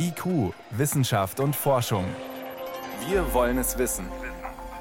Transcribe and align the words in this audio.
IQ, 0.00 0.54
Wissenschaft 0.70 1.40
und 1.40 1.56
Forschung. 1.56 2.04
Wir 3.08 3.34
wollen 3.34 3.58
es 3.58 3.78
wissen. 3.78 4.06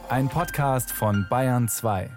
Ein 0.10 0.30
Podcast 0.30 0.92
von 0.92 1.26
Bayern 1.28 1.68
2. 1.68 2.10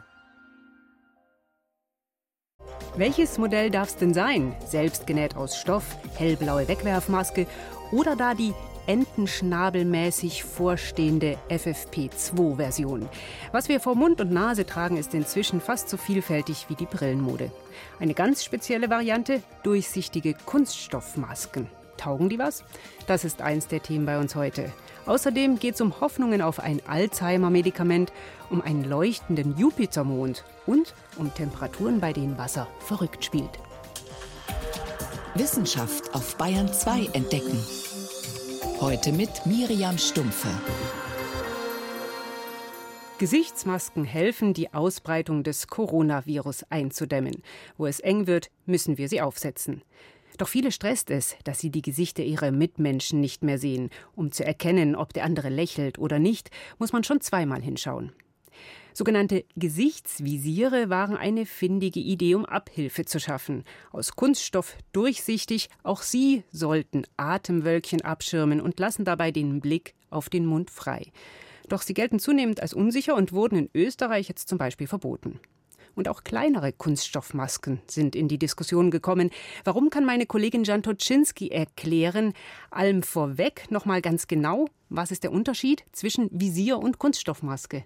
Welches 2.97 3.39
Modell 3.39 3.71
darf 3.71 3.89
es 3.89 3.97
denn 3.97 4.13
sein? 4.13 4.55
Selbstgenäht 4.67 5.35
aus 5.35 5.57
Stoff, 5.57 5.97
hellblaue 6.17 6.69
Wegwerfmaske 6.69 7.47
oder 7.91 8.17
da 8.17 8.35
die 8.35 8.53
entenschnabelmäßig 8.87 10.45
vorstehende 10.45 11.39
FFP2-Version. 11.49 13.09
Was 13.53 13.69
wir 13.71 13.81
vor 13.81 13.95
Mund 13.95 14.21
und 14.21 14.31
Nase 14.31 14.67
tragen, 14.67 14.99
ist 14.99 15.15
inzwischen 15.15 15.63
fast 15.63 15.89
so 15.89 15.97
vielfältig 15.97 16.67
wie 16.69 16.75
die 16.75 16.87
Brillenmode. 16.87 17.51
Eine 17.99 18.13
ganz 18.15 18.45
spezielle 18.45 18.91
Variante, 18.91 19.43
durchsichtige 19.63 20.35
Kunststoffmasken. 20.35 21.80
Taugen 22.01 22.31
die 22.31 22.39
was? 22.39 22.65
Das 23.07 23.25
ist 23.25 23.43
eins 23.43 23.69
der 23.69 23.83
Themen 23.83 24.07
bei 24.07 24.19
uns 24.19 24.35
heute. 24.35 24.73
Außerdem 25.07 25.59
geht 25.59 25.75
es 25.75 25.81
um 25.81 26.01
Hoffnungen 26.01 26.41
auf 26.41 26.59
ein 26.59 26.81
Alzheimer-Medikament, 26.87 28.13
um 28.49 28.63
einen 28.63 28.85
leuchtenden 28.85 29.57
Jupitermond 29.59 30.45
und 30.67 30.95
um 31.19 31.33
Temperaturen, 31.35 32.01
bei 32.01 32.13
denen 32.13 32.39
Wasser 32.39 32.67
verrückt 32.81 33.25
spielt. 33.25 33.51
Wissenschaft 35.35 36.15
auf 36.15 36.37
Bayern 36.37 36.73
2 36.73 37.11
entdecken. 37.13 37.59
Heute 38.81 39.13
mit 39.13 39.45
Miriam 39.45 39.99
Stumpfe. 39.99 40.49
Gesichtsmasken 43.19 44.05
helfen, 44.05 44.55
die 44.55 44.73
Ausbreitung 44.73 45.43
des 45.43 45.67
Coronavirus 45.67 46.65
einzudämmen. 46.71 47.43
Wo 47.77 47.87
es 47.87 48.01
eng 48.01 48.27
wird, 48.27 48.51
müssen 48.65 48.97
wir 48.97 49.11
sie 49.11 49.21
aufsetzen. 49.21 49.83
Doch 50.41 50.49
viele 50.49 50.73
stresst 50.73 51.11
es, 51.11 51.37
dass 51.45 51.59
sie 51.59 51.69
die 51.69 51.83
Gesichter 51.83 52.23
ihrer 52.23 52.51
Mitmenschen 52.51 53.21
nicht 53.21 53.45
mehr 53.45 53.59
sehen. 53.59 53.91
Um 54.17 54.33
zu 54.33 54.43
erkennen, 54.43 54.97
ob 54.97 55.13
der 55.13 55.25
andere 55.25 55.51
lächelt 55.51 55.99
oder 55.99 56.19
nicht, 56.19 56.51
muss 56.79 56.95
man 56.95 57.05
schon 57.05 57.21
zweimal 57.21 57.61
hinschauen. 57.61 58.15
Sogenannte 58.95 59.45
Gesichtsvisiere 59.57 60.89
waren 60.89 61.15
eine 61.15 61.45
findige 61.45 62.01
Idee, 62.01 62.37
um 62.37 62.47
Abhilfe 62.47 63.05
zu 63.05 63.21
schaffen. 63.21 63.65
Aus 63.93 64.17
Kunststoff 64.17 64.79
durchsichtig, 64.93 65.69
auch 65.83 66.01
sie 66.01 66.43
sollten 66.51 67.03
Atemwölkchen 67.19 68.01
abschirmen 68.01 68.63
und 68.63 68.81
lassen 68.81 69.05
dabei 69.05 69.33
den 69.33 69.61
Blick 69.61 69.93
auf 70.09 70.31
den 70.31 70.47
Mund 70.47 70.71
frei. 70.71 71.13
Doch 71.69 71.83
sie 71.83 71.93
gelten 71.93 72.19
zunehmend 72.19 72.63
als 72.63 72.73
unsicher 72.73 73.15
und 73.15 73.33
wurden 73.33 73.59
in 73.59 73.71
Österreich 73.75 74.29
jetzt 74.29 74.49
zum 74.49 74.57
Beispiel 74.57 74.87
verboten. 74.87 75.39
Und 75.95 76.09
auch 76.09 76.25
kleinere 76.25 76.73
Kunststoffmasken 76.73 77.81
sind 77.87 78.17
in 78.17 78.29
die 78.29 78.39
Diskussion 78.39 78.91
gekommen. 78.91 79.31
Warum 79.65 79.91
kann 79.91 80.05
meine 80.05 80.27
Kollegin 80.27 80.65
Jan 80.65 80.83
Toczynski 80.83 81.49
erklären? 81.49 82.33
Allem 82.71 83.03
vorweg 83.03 83.71
nochmal 83.71 84.03
ganz 84.03 84.27
genau, 84.27 84.67
was 84.89 85.11
ist 85.11 85.25
der 85.25 85.33
Unterschied 85.33 85.85
zwischen 85.93 86.29
Visier 86.33 86.79
und 86.79 86.99
Kunststoffmaske? 86.99 87.85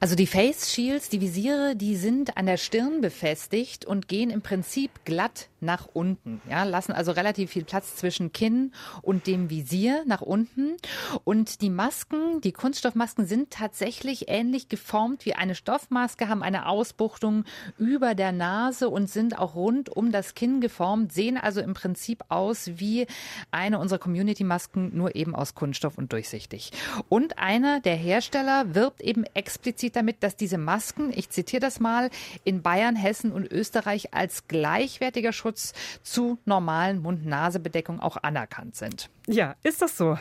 Also 0.00 0.14
die 0.14 0.26
Face 0.26 0.72
Shields, 0.72 1.08
die 1.08 1.20
Visiere, 1.20 1.76
die 1.76 1.96
sind 1.96 2.36
an 2.36 2.46
der 2.46 2.56
Stirn 2.56 3.00
befestigt 3.00 3.84
und 3.84 4.08
gehen 4.08 4.30
im 4.30 4.42
Prinzip 4.42 5.04
glatt 5.04 5.48
nach 5.60 5.88
unten. 5.92 6.40
Ja, 6.48 6.64
lassen 6.64 6.92
also 6.92 7.12
relativ 7.12 7.50
viel 7.50 7.64
Platz 7.64 7.96
zwischen 7.96 8.32
Kinn 8.32 8.72
und 9.02 9.26
dem 9.26 9.50
Visier 9.50 10.02
nach 10.06 10.22
unten. 10.22 10.76
Und 11.24 11.60
die 11.60 11.70
Masken, 11.70 12.40
die 12.40 12.52
Kunststoffmasken 12.52 13.26
sind 13.26 13.50
tatsächlich 13.50 14.28
ähnlich 14.28 14.68
geformt 14.68 15.26
wie 15.26 15.34
eine 15.34 15.54
Stoffmaske, 15.54 16.28
haben 16.28 16.42
eine 16.42 16.66
Ausbuchtung 16.66 17.44
über 17.78 18.14
der 18.14 18.32
Nase 18.32 18.88
und 18.88 19.10
sind 19.10 19.38
auch 19.38 19.54
rund 19.54 19.90
um 19.90 20.12
das 20.12 20.34
Kinn 20.34 20.60
geformt, 20.60 21.12
sehen 21.12 21.36
also 21.36 21.60
im 21.60 21.74
Prinzip 21.74 22.24
aus 22.28 22.70
wie 22.76 23.06
eine 23.50 23.78
unserer 23.78 23.98
Community-Masken, 23.98 24.96
nur 24.96 25.14
eben 25.14 25.34
aus 25.34 25.54
Kunststoff 25.54 25.98
und 25.98 26.12
durchsichtig. 26.12 26.72
Und 27.08 27.38
einer 27.38 27.80
der 27.80 27.96
Hersteller 27.96 28.74
wirbt 28.74 29.02
eben 29.02 29.24
explizit 29.60 29.94
damit, 29.94 30.22
dass 30.22 30.36
diese 30.36 30.56
Masken, 30.56 31.12
ich 31.14 31.28
zitiere 31.28 31.60
das 31.60 31.80
mal, 31.80 32.08
in 32.44 32.62
Bayern, 32.62 32.96
Hessen 32.96 33.30
und 33.30 33.52
Österreich 33.52 34.14
als 34.14 34.48
gleichwertiger 34.48 35.32
Schutz 35.32 35.74
zu 36.02 36.38
normalen 36.46 37.02
Mund-Nase-Bedeckungen 37.02 38.00
auch 38.00 38.16
anerkannt 38.22 38.76
sind. 38.76 39.10
Ja, 39.26 39.56
ist 39.62 39.82
das 39.82 39.98
so? 39.98 40.16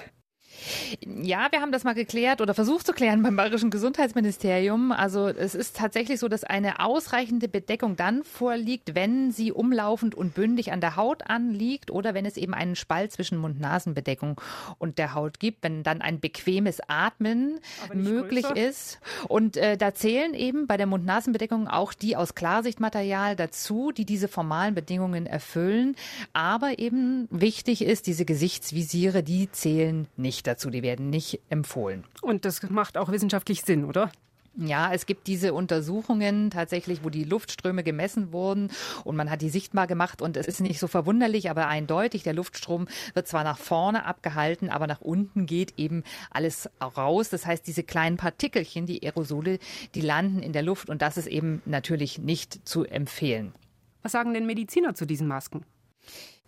Ja, 1.05 1.47
wir 1.51 1.61
haben 1.61 1.71
das 1.71 1.83
mal 1.83 1.93
geklärt 1.93 2.41
oder 2.41 2.53
versucht 2.53 2.85
zu 2.85 2.93
klären 2.93 3.23
beim 3.23 3.35
Bayerischen 3.35 3.69
Gesundheitsministerium. 3.69 4.91
Also 4.91 5.27
es 5.27 5.55
ist 5.55 5.75
tatsächlich 5.75 6.19
so, 6.19 6.27
dass 6.27 6.43
eine 6.43 6.79
ausreichende 6.79 7.47
Bedeckung 7.47 7.95
dann 7.95 8.23
vorliegt, 8.23 8.95
wenn 8.95 9.31
sie 9.31 9.51
umlaufend 9.51 10.15
und 10.15 10.33
bündig 10.33 10.71
an 10.71 10.81
der 10.81 10.95
Haut 10.95 11.29
anliegt 11.29 11.91
oder 11.91 12.13
wenn 12.13 12.25
es 12.25 12.37
eben 12.37 12.53
einen 12.53 12.75
Spalt 12.75 13.11
zwischen 13.11 13.37
Mund-Nasen-Bedeckung 13.37 14.39
und 14.77 14.97
der 14.97 15.13
Haut 15.13 15.39
gibt, 15.39 15.63
wenn 15.63 15.83
dann 15.83 16.01
ein 16.01 16.19
bequemes 16.19 16.79
Atmen 16.87 17.59
möglich 17.93 18.45
größer. 18.45 18.67
ist. 18.67 18.99
Und 19.27 19.57
äh, 19.57 19.77
da 19.77 19.93
zählen 19.93 20.33
eben 20.33 20.67
bei 20.67 20.77
der 20.77 20.87
Mund-Nasen-Bedeckung 20.87 21.67
auch 21.67 21.93
die 21.93 22.15
aus 22.15 22.35
Klarsichtmaterial 22.35 23.35
dazu, 23.35 23.91
die 23.91 24.05
diese 24.05 24.27
formalen 24.27 24.75
Bedingungen 24.75 25.25
erfüllen. 25.25 25.95
Aber 26.33 26.79
eben 26.79 27.27
wichtig 27.31 27.81
ist, 27.83 28.07
diese 28.07 28.25
Gesichtsvisiere, 28.25 29.23
die 29.23 29.51
zählen 29.51 30.07
nicht 30.17 30.47
dazu, 30.49 30.69
die 30.69 30.83
werden 30.83 31.09
nicht 31.09 31.39
empfohlen. 31.49 32.03
Und 32.21 32.45
das 32.45 32.61
macht 32.69 32.97
auch 32.97 33.11
wissenschaftlich 33.11 33.61
Sinn, 33.61 33.85
oder? 33.85 34.11
Ja, 34.57 34.91
es 34.93 35.05
gibt 35.05 35.27
diese 35.27 35.53
Untersuchungen 35.53 36.49
tatsächlich, 36.49 37.03
wo 37.03 37.09
die 37.09 37.23
Luftströme 37.23 37.83
gemessen 37.83 38.33
wurden 38.33 38.71
und 39.05 39.15
man 39.15 39.29
hat 39.29 39.41
die 39.41 39.49
sichtbar 39.49 39.87
gemacht 39.87 40.21
und 40.21 40.35
es 40.35 40.47
ist 40.47 40.59
nicht 40.59 40.79
so 40.79 40.87
verwunderlich, 40.87 41.49
aber 41.49 41.67
eindeutig, 41.67 42.23
der 42.23 42.33
Luftstrom 42.33 42.87
wird 43.13 43.27
zwar 43.27 43.45
nach 43.45 43.57
vorne 43.57 44.05
abgehalten, 44.05 44.69
aber 44.69 44.87
nach 44.87 44.99
unten 44.99 45.45
geht 45.45 45.75
eben 45.77 46.03
alles 46.29 46.69
raus. 46.81 47.29
Das 47.29 47.45
heißt, 47.45 47.65
diese 47.67 47.83
kleinen 47.83 48.17
Partikelchen, 48.17 48.85
die 48.85 49.01
Aerosole, 49.03 49.59
die 49.95 50.01
landen 50.01 50.41
in 50.41 50.51
der 50.51 50.63
Luft 50.63 50.89
und 50.89 51.01
das 51.01 51.15
ist 51.17 51.27
eben 51.27 51.61
natürlich 51.65 52.17
nicht 52.17 52.67
zu 52.67 52.83
empfehlen. 52.83 53.53
Was 54.01 54.11
sagen 54.11 54.33
denn 54.33 54.45
Mediziner 54.45 54.93
zu 54.93 55.05
diesen 55.05 55.27
Masken? 55.27 55.63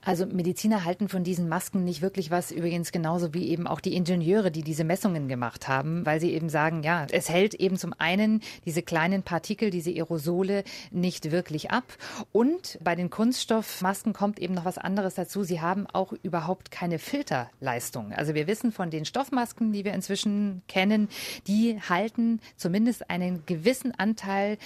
Also 0.03 0.25
Mediziner 0.25 0.83
halten 0.83 1.09
von 1.09 1.23
diesen 1.23 1.47
Masken 1.47 1.83
nicht 1.83 2.01
wirklich 2.01 2.31
was, 2.31 2.51
übrigens 2.51 2.91
genauso 2.91 3.35
wie 3.35 3.49
eben 3.49 3.67
auch 3.67 3.79
die 3.79 3.95
Ingenieure, 3.95 4.49
die 4.49 4.63
diese 4.63 4.83
Messungen 4.83 5.27
gemacht 5.27 5.67
haben, 5.67 6.05
weil 6.07 6.19
sie 6.19 6.33
eben 6.33 6.49
sagen, 6.49 6.81
ja, 6.81 7.05
es 7.11 7.29
hält 7.29 7.53
eben 7.53 7.77
zum 7.77 7.93
einen 7.99 8.41
diese 8.65 8.81
kleinen 8.81 9.21
Partikel, 9.21 9.69
diese 9.69 9.91
Aerosole 9.91 10.63
nicht 10.89 11.31
wirklich 11.31 11.69
ab. 11.69 11.83
Und 12.31 12.79
bei 12.83 12.95
den 12.95 13.11
Kunststoffmasken 13.11 14.13
kommt 14.13 14.39
eben 14.39 14.55
noch 14.55 14.65
was 14.65 14.79
anderes 14.79 15.13
dazu. 15.13 15.43
Sie 15.43 15.61
haben 15.61 15.85
auch 15.93 16.13
überhaupt 16.23 16.71
keine 16.71 16.97
Filterleistung. 16.97 18.11
Also 18.13 18.33
wir 18.33 18.47
wissen 18.47 18.71
von 18.71 18.89
den 18.89 19.05
Stoffmasken, 19.05 19.71
die 19.71 19.85
wir 19.85 19.93
inzwischen 19.93 20.63
kennen, 20.67 21.09
die 21.45 21.79
halten 21.79 22.39
zumindest 22.55 23.09
einen 23.11 23.45
gewissen 23.45 23.93
Anteil 23.97 24.57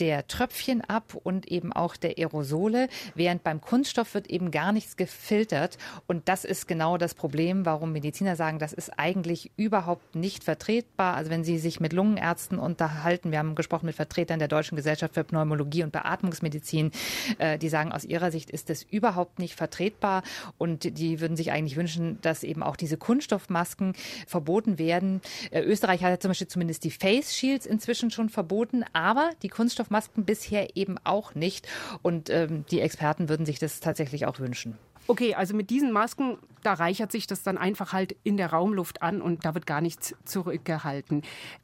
der 0.00 0.26
Tröpfchen 0.26 0.82
ab 0.82 1.14
und 1.22 1.48
eben 1.48 1.72
auch 1.72 1.96
der 1.96 2.18
Aerosole, 2.18 2.88
während 3.14 3.42
beim 3.42 3.60
Kunststoff 3.60 4.14
wird 4.14 4.28
eben 4.28 4.50
gar 4.50 4.72
nichts 4.72 4.96
gefiltert. 4.96 5.78
Und 6.06 6.28
das 6.28 6.44
ist 6.44 6.68
genau 6.68 6.98
das 6.98 7.14
Problem, 7.14 7.66
warum 7.66 7.92
Mediziner 7.92 8.36
sagen, 8.36 8.58
das 8.58 8.72
ist 8.72 8.98
eigentlich 8.98 9.50
überhaupt 9.56 10.14
nicht 10.14 10.44
vertretbar. 10.44 11.14
Also 11.16 11.30
wenn 11.30 11.44
Sie 11.44 11.58
sich 11.58 11.80
mit 11.80 11.92
Lungenärzten 11.92 12.58
unterhalten, 12.58 13.30
wir 13.30 13.38
haben 13.38 13.54
gesprochen 13.54 13.86
mit 13.86 13.96
Vertretern 13.96 14.38
der 14.38 14.48
Deutschen 14.48 14.76
Gesellschaft 14.76 15.14
für 15.14 15.24
Pneumologie 15.24 15.82
und 15.82 15.92
Beatmungsmedizin, 15.92 16.92
äh, 17.38 17.58
die 17.58 17.68
sagen, 17.68 17.92
aus 17.92 18.04
ihrer 18.04 18.30
Sicht 18.30 18.50
ist 18.50 18.70
das 18.70 18.82
überhaupt 18.82 19.38
nicht 19.38 19.54
vertretbar 19.54 20.22
und 20.58 20.98
die 20.98 21.20
würden 21.20 21.36
sich 21.36 21.52
eigentlich 21.52 21.76
wünschen, 21.76 22.20
dass 22.22 22.42
eben 22.42 22.62
auch 22.62 22.76
diese 22.76 22.96
Kunststoffmasken 22.96 23.94
verboten 24.26 24.78
werden. 24.78 25.20
Äh, 25.50 25.62
Österreich 25.62 26.02
hat 26.02 26.10
ja 26.10 26.20
zum 26.20 26.30
Beispiel 26.30 26.48
zumindest 26.48 26.84
die 26.84 26.90
Face 26.90 27.34
Shields 27.34 27.66
inzwischen 27.66 28.10
schon 28.10 28.28
verboten, 28.28 28.84
aber 28.92 29.30
die 29.42 29.48
Kunststoff 29.48 29.87
Kunststoffmasken 29.88 30.24
bisher 30.24 30.76
eben 30.76 30.96
auch 31.04 31.34
nicht. 31.34 31.66
Und 32.02 32.30
ähm, 32.30 32.64
die 32.70 32.80
Experten 32.80 33.28
würden 33.28 33.46
sich 33.46 33.58
das 33.58 33.80
tatsächlich 33.80 34.26
auch 34.26 34.38
wünschen. 34.38 34.78
Okay, 35.06 35.34
also 35.34 35.54
mit 35.54 35.70
diesen 35.70 35.90
Masken, 35.90 36.36
da 36.62 36.74
reichert 36.74 37.12
sich 37.12 37.26
das 37.26 37.42
dann 37.42 37.56
einfach 37.56 37.94
halt 37.94 38.14
in 38.24 38.36
der 38.36 38.50
Raumluft 38.50 39.00
an 39.02 39.22
und 39.22 39.44
da 39.46 39.54
wird 39.54 39.66
gar 39.66 39.80
nichts 39.80 40.14
zurückgehalten. 40.24 41.22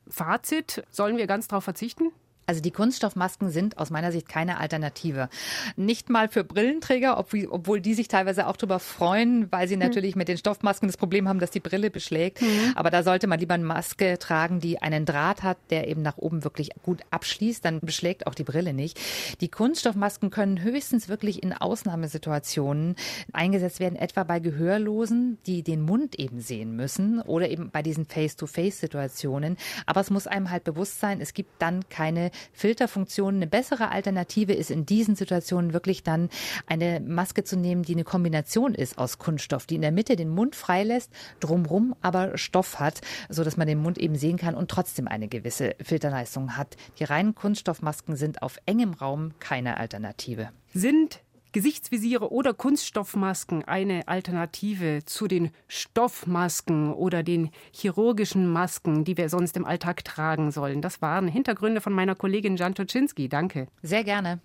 Fazit, 0.09 0.83
sollen 0.91 1.19
wir 1.19 1.27
ganz 1.27 1.47
darauf 1.49 1.65
verzichten? 1.65 2.11
Also 2.47 2.61
die 2.61 2.71
Kunststoffmasken 2.71 3.51
sind 3.51 3.79
aus 3.79 3.91
meiner 3.91 4.13
Sicht 4.13 4.29
keine 4.29 4.59
Alternative. 4.59 5.29
Nicht 5.77 6.11
mal 6.11 6.29
für 6.29 6.45
Brillenträger, 6.45 7.19
obwohl 7.19 7.81
die 7.81 7.95
sich 7.95 8.09
teilweise 8.09 8.47
auch 8.47 8.57
darüber 8.57 8.79
freuen, 8.79 9.51
weil 9.51 9.69
sie 9.69 9.75
hm. 9.75 9.81
natürlich 9.81 10.17
mit 10.17 10.29
den 10.29 10.37
Stoffmasken 10.37 10.89
das 10.89 10.97
Problem 10.97 11.29
haben, 11.29 11.39
dass 11.39 11.51
die 11.51 11.61
Brille 11.61 11.91
beschlägt. 11.91 12.43
Mhm. 12.43 12.73
Aber 12.75 12.91
da 12.91 13.03
sollte 13.03 13.27
man 13.27 13.39
lieber 13.41 13.55
eine 13.55 13.65
Maske 13.65 14.19
tragen, 14.19 14.61
die 14.61 14.81
einen 14.83 15.05
Draht 15.05 15.43
hat, 15.43 15.59
der 15.71 15.89
eben 15.89 16.03
nach 16.03 16.19
oben 16.19 16.45
wirklich 16.45 16.71
gut 16.83 17.01
abschließt. 17.11 17.65
Dann 17.65 17.81
beschlägt 17.81 18.27
auch 18.27 18.35
die 18.35 18.45
Brille 18.45 18.73
nicht. 18.73 19.01
Die 19.41 19.49
Kunststoffmasken 19.49 20.31
können 20.31 20.63
höchstens 20.63 21.09
wirklich 21.09 21.43
in 21.43 21.53
Ausnahmesituationen 21.53 22.97
eingesetzt 23.33 23.81
werden, 23.81 23.97
etwa 23.97 24.25
bei 24.25 24.41
Gehörlosen, 24.41 25.39
die 25.47 25.63
den 25.63 25.83
Mund 25.83 26.19
eben 26.19 26.41
sehen 26.41 26.77
müssen 26.77 27.21
oder 27.21 27.49
eben 27.49 27.71
bei 27.71 27.83
diesen 27.83 28.07
Face-to-Face-Situationen. 28.07 29.57
Aber 29.87 30.01
es 30.01 30.11
muss 30.11 30.27
einem 30.27 30.51
halt 30.51 30.65
bewusst 30.65 31.01
sein, 31.01 31.21
es 31.21 31.35
gibt 31.35 31.51
dann 31.61 31.89
keine 31.89 32.31
Filterfunktion. 32.53 33.37
Eine 33.37 33.47
bessere 33.47 33.91
Alternative 33.91 34.53
ist 34.53 34.71
in 34.71 34.87
diesen 34.87 35.17
Situationen 35.17 35.73
wirklich 35.73 36.03
dann 36.03 36.29
eine 36.67 37.01
Maske 37.01 37.45
zu 37.45 37.57
nehmen, 37.57 37.83
die 37.83 37.95
eine 37.95 38.05
Kombination 38.05 38.75
ist 38.75 38.99
aus 38.99 39.19
Kunststoff, 39.19 39.67
die 39.67 39.77
in 39.77 39.83
der 39.83 39.93
Mitte 39.93 40.17
den 40.17 40.29
Mund 40.29 40.57
freilässt, 40.57 41.11
drumrum 41.41 41.95
aber 42.01 42.37
Stoff 42.39 42.79
hat, 42.81 43.01
so 43.29 43.45
dass 43.45 43.57
man 43.57 43.67
den 43.67 43.83
Mund 43.83 43.99
eben 43.99 44.17
sehen 44.17 44.37
kann 44.37 44.55
und 44.55 44.71
trotzdem 44.71 45.09
eine 45.09 45.29
gewisse 45.29 45.75
Filterleistung 45.81 46.57
hat. 46.57 46.77
Die 46.99 47.05
reinen 47.05 47.35
Kunststoffmasken 47.35 48.17
sind 48.17 48.43
auf 48.43 48.59
engem 48.67 48.95
Raum 48.95 49.33
keine 49.39 49.77
Alternative. 49.77 50.51
Sind 50.73 51.21
Gesichtsvisiere 51.55 52.33
oder 52.33 52.53
Kunststoffmasken 52.53 53.65
eine 53.65 54.09
Alternative 54.09 55.05
zu 55.05 55.29
den 55.29 55.53
Stoffmasken 55.69 56.93
oder 56.93 57.23
den 57.23 57.51
chirurgischen 57.71 58.49
Masken, 58.49 59.05
die 59.05 59.17
wir 59.17 59.29
sonst 59.29 59.57
im 59.57 59.65
Alltag 59.65 60.05
tragen 60.05 60.51
sollen? 60.51 60.83
Das 60.83 61.01
waren 61.01 61.29
Hintergründe 61.29 61.81
von 61.81 61.93
meiner 61.93 62.17
Kollegin 62.17 62.57
Jan 62.57 62.75
Toczynski. 62.75 63.29
Danke. 63.29 63.69
Sehr 63.83 64.03
gerne. 64.03 64.41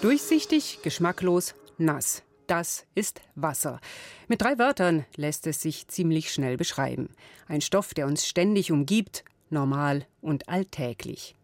Durchsichtig, 0.00 0.78
geschmacklos, 0.84 1.56
nass. 1.76 2.22
Das 2.50 2.84
ist 2.96 3.20
Wasser. 3.36 3.78
Mit 4.26 4.42
drei 4.42 4.58
Wörtern 4.58 5.04
lässt 5.14 5.46
es 5.46 5.62
sich 5.62 5.86
ziemlich 5.86 6.32
schnell 6.32 6.56
beschreiben. 6.56 7.10
Ein 7.46 7.60
Stoff, 7.60 7.94
der 7.94 8.08
uns 8.08 8.26
ständig 8.26 8.72
umgibt, 8.72 9.22
normal 9.50 10.04
und 10.20 10.48
alltäglich. 10.48 11.36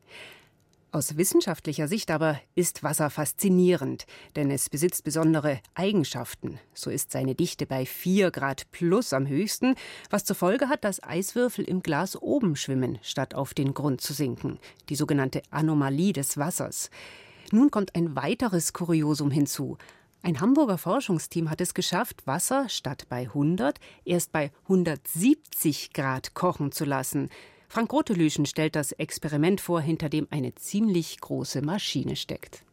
Aus 0.91 1.17
wissenschaftlicher 1.17 1.87
Sicht 1.87 2.11
aber 2.11 2.41
ist 2.57 2.83
Wasser 2.83 3.09
faszinierend, 3.09 4.07
denn 4.35 4.51
es 4.51 4.69
besitzt 4.69 5.05
besondere 5.05 5.61
Eigenschaften. 5.75 6.59
So 6.75 6.91
ist 6.91 7.13
seine 7.13 7.37
Dichte 7.37 7.67
bei 7.67 7.87
4 7.87 8.33
Grad 8.33 8.69
plus 8.73 9.13
am 9.13 9.29
höchsten, 9.29 9.77
was 10.11 10.25
zur 10.25 10.35
Folge 10.35 10.69
hat, 10.69 10.83
dass 10.83 11.01
Eiswürfel 11.05 11.65
im 11.67 11.85
Glas 11.85 12.21
oben 12.21 12.57
schwimmen, 12.57 12.99
statt 13.03 13.33
auf 13.33 13.55
den 13.55 13.75
Grund 13.75 14.01
zu 14.01 14.13
sinken. 14.13 14.59
Die 14.89 14.97
sogenannte 14.97 15.43
Anomalie 15.51 16.13
des 16.13 16.37
Wassers. 16.37 16.91
Nun 17.53 17.71
kommt 17.71 17.95
ein 17.95 18.17
weiteres 18.17 18.73
Kuriosum 18.73 19.31
hinzu. 19.31 19.79
Ein 20.27 20.41
Hamburger 20.41 20.77
Forschungsteam 20.77 21.51
hat 21.51 21.61
es 21.61 21.73
geschafft, 21.73 22.27
Wasser 22.27 22.69
statt 22.69 23.07
bei 23.09 23.29
100 23.29 23.79
erst 24.05 24.33
bei 24.33 24.51
170 24.65 25.93
Grad 25.93 26.35
kochen 26.35 26.73
zu 26.73 26.85
lassen. 26.85 27.31
Frank 27.69 27.93
Rotelüschen 27.93 28.45
stellt 28.45 28.75
das 28.75 28.91
Experiment 28.91 29.61
vor, 29.61 29.81
hinter 29.81 30.09
dem 30.09 30.27
eine 30.31 30.53
ziemlich 30.57 31.21
große 31.21 31.63
Maschine 31.63 32.17
steckt. 32.17 32.65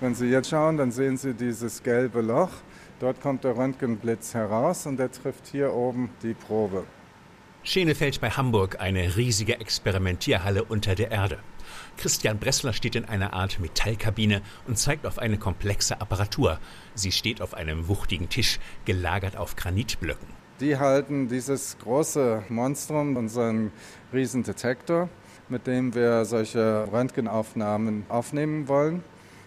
Wenn 0.00 0.14
Sie 0.14 0.28
jetzt 0.28 0.48
schauen, 0.48 0.78
dann 0.78 0.92
sehen 0.92 1.18
Sie 1.18 1.34
dieses 1.34 1.82
gelbe 1.82 2.22
Loch. 2.22 2.52
Dort 3.00 3.20
kommt 3.20 3.44
der 3.44 3.54
Röntgenblitz 3.54 4.32
heraus 4.32 4.86
und 4.86 4.96
der 4.96 5.12
trifft 5.12 5.48
hier 5.48 5.74
oben 5.74 6.08
die 6.22 6.32
Probe. 6.32 6.84
Schenefeld 7.64 8.18
bei 8.18 8.30
Hamburg, 8.30 8.80
eine 8.80 9.18
riesige 9.18 9.60
Experimentierhalle 9.60 10.64
unter 10.64 10.94
der 10.94 11.10
Erde. 11.10 11.38
Christian 11.96 12.38
Bressler 12.38 12.72
steht 12.72 12.96
in 12.96 13.04
einer 13.04 13.32
Art 13.32 13.60
Metallkabine 13.60 14.42
und 14.66 14.78
zeigt 14.78 15.06
auf 15.06 15.18
eine 15.18 15.38
komplexe 15.38 16.00
Apparatur. 16.00 16.58
Sie 16.94 17.12
steht 17.12 17.40
auf 17.40 17.54
einem 17.54 17.88
wuchtigen 17.88 18.28
Tisch, 18.28 18.58
gelagert 18.84 19.36
auf 19.36 19.56
Granitblöcken. 19.56 20.28
Die 20.60 20.78
halten 20.78 21.28
dieses 21.28 21.76
große 21.78 22.44
Monstrum, 22.48 23.16
unseren 23.16 23.72
Riesendetektor, 24.12 25.08
mit 25.48 25.66
dem 25.66 25.94
wir 25.94 26.24
solche 26.24 26.86
Röntgenaufnahmen 26.92 28.04
aufnehmen 28.08 28.68
wollen. 28.68 29.02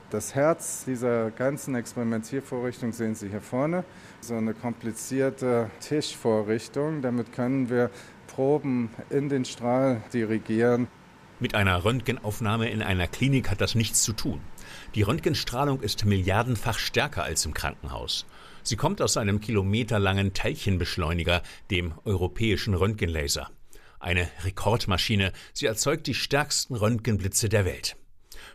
Das 0.10 0.36
Herz 0.36 0.86
dieser 0.86 1.31
ganzen 1.31 1.74
Experimentiervorrichtung 1.74 2.92
sehen 2.92 3.16
Sie 3.16 3.30
hier 3.30 3.42
vorne. 3.42 3.83
So 4.21 4.36
eine 4.36 4.54
komplizierte 4.54 5.69
Tischvorrichtung. 5.80 7.01
Damit 7.01 7.33
können 7.33 7.69
wir 7.69 7.89
Proben 8.28 8.89
in 9.10 9.30
den 9.30 9.45
Strahl 9.45 10.04
dirigieren. 10.13 10.88
Mit 11.39 11.53
einer 11.53 11.83
Röntgenaufnahme 11.83 12.69
in 12.69 12.81
einer 12.81 13.07
Klinik 13.07 13.49
hat 13.49 13.59
das 13.59 13.75
nichts 13.75 14.03
zu 14.03 14.13
tun. 14.13 14.39
Die 14.95 15.01
Röntgenstrahlung 15.01 15.81
ist 15.81 16.05
milliardenfach 16.05 16.79
stärker 16.79 17.23
als 17.23 17.45
im 17.45 17.53
Krankenhaus. 17.53 18.25
Sie 18.63 18.77
kommt 18.77 19.01
aus 19.01 19.17
einem 19.17 19.41
kilometerlangen 19.41 20.33
Teilchenbeschleuniger, 20.33 21.43
dem 21.71 21.93
europäischen 22.05 22.73
Röntgenlaser. 22.73 23.49
Eine 23.99 24.29
Rekordmaschine, 24.45 25.33
sie 25.53 25.65
erzeugt 25.65 26.07
die 26.07 26.13
stärksten 26.13 26.75
Röntgenblitze 26.75 27.49
der 27.49 27.65
Welt. 27.65 27.97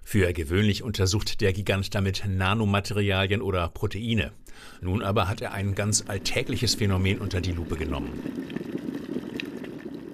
Für 0.03 0.33
gewöhnlich 0.33 0.83
untersucht 0.83 1.43
der 1.43 1.53
Gigant 1.53 1.95
damit 1.95 2.25
Nanomaterialien 2.27 3.43
oder 3.43 3.69
Proteine. 3.69 4.33
Nun 4.81 5.03
aber 5.03 5.29
hat 5.29 5.43
er 5.43 5.53
ein 5.53 5.75
ganz 5.75 6.05
alltägliches 6.09 6.77
Phänomen 6.77 7.19
unter 7.19 7.43
die 7.43 7.53
Lupe 7.53 7.77
genommen. 7.77 8.11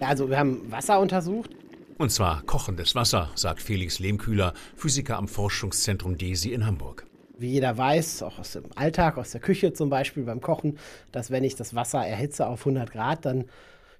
Also 0.00 0.28
wir 0.28 0.38
haben 0.38 0.70
Wasser 0.70 1.00
untersucht 1.00 1.50
und 1.98 2.10
zwar 2.10 2.42
kochendes 2.42 2.94
Wasser, 2.94 3.30
sagt 3.34 3.62
Felix 3.62 3.98
Lehmkühler, 3.98 4.54
Physiker 4.76 5.16
am 5.16 5.28
Forschungszentrum 5.28 6.18
DESI 6.18 6.52
in 6.52 6.66
Hamburg. 6.66 7.06
Wie 7.38 7.50
jeder 7.50 7.76
weiß, 7.76 8.22
auch 8.22 8.38
aus 8.38 8.52
dem 8.52 8.64
Alltag, 8.76 9.18
aus 9.18 9.32
der 9.32 9.40
Küche 9.40 9.72
zum 9.72 9.90
Beispiel 9.90 10.24
beim 10.24 10.40
Kochen, 10.40 10.78
dass 11.12 11.30
wenn 11.30 11.44
ich 11.44 11.54
das 11.54 11.74
Wasser 11.74 12.06
erhitze 12.06 12.46
auf 12.46 12.60
100 12.60 12.90
Grad, 12.90 13.24
dann 13.26 13.44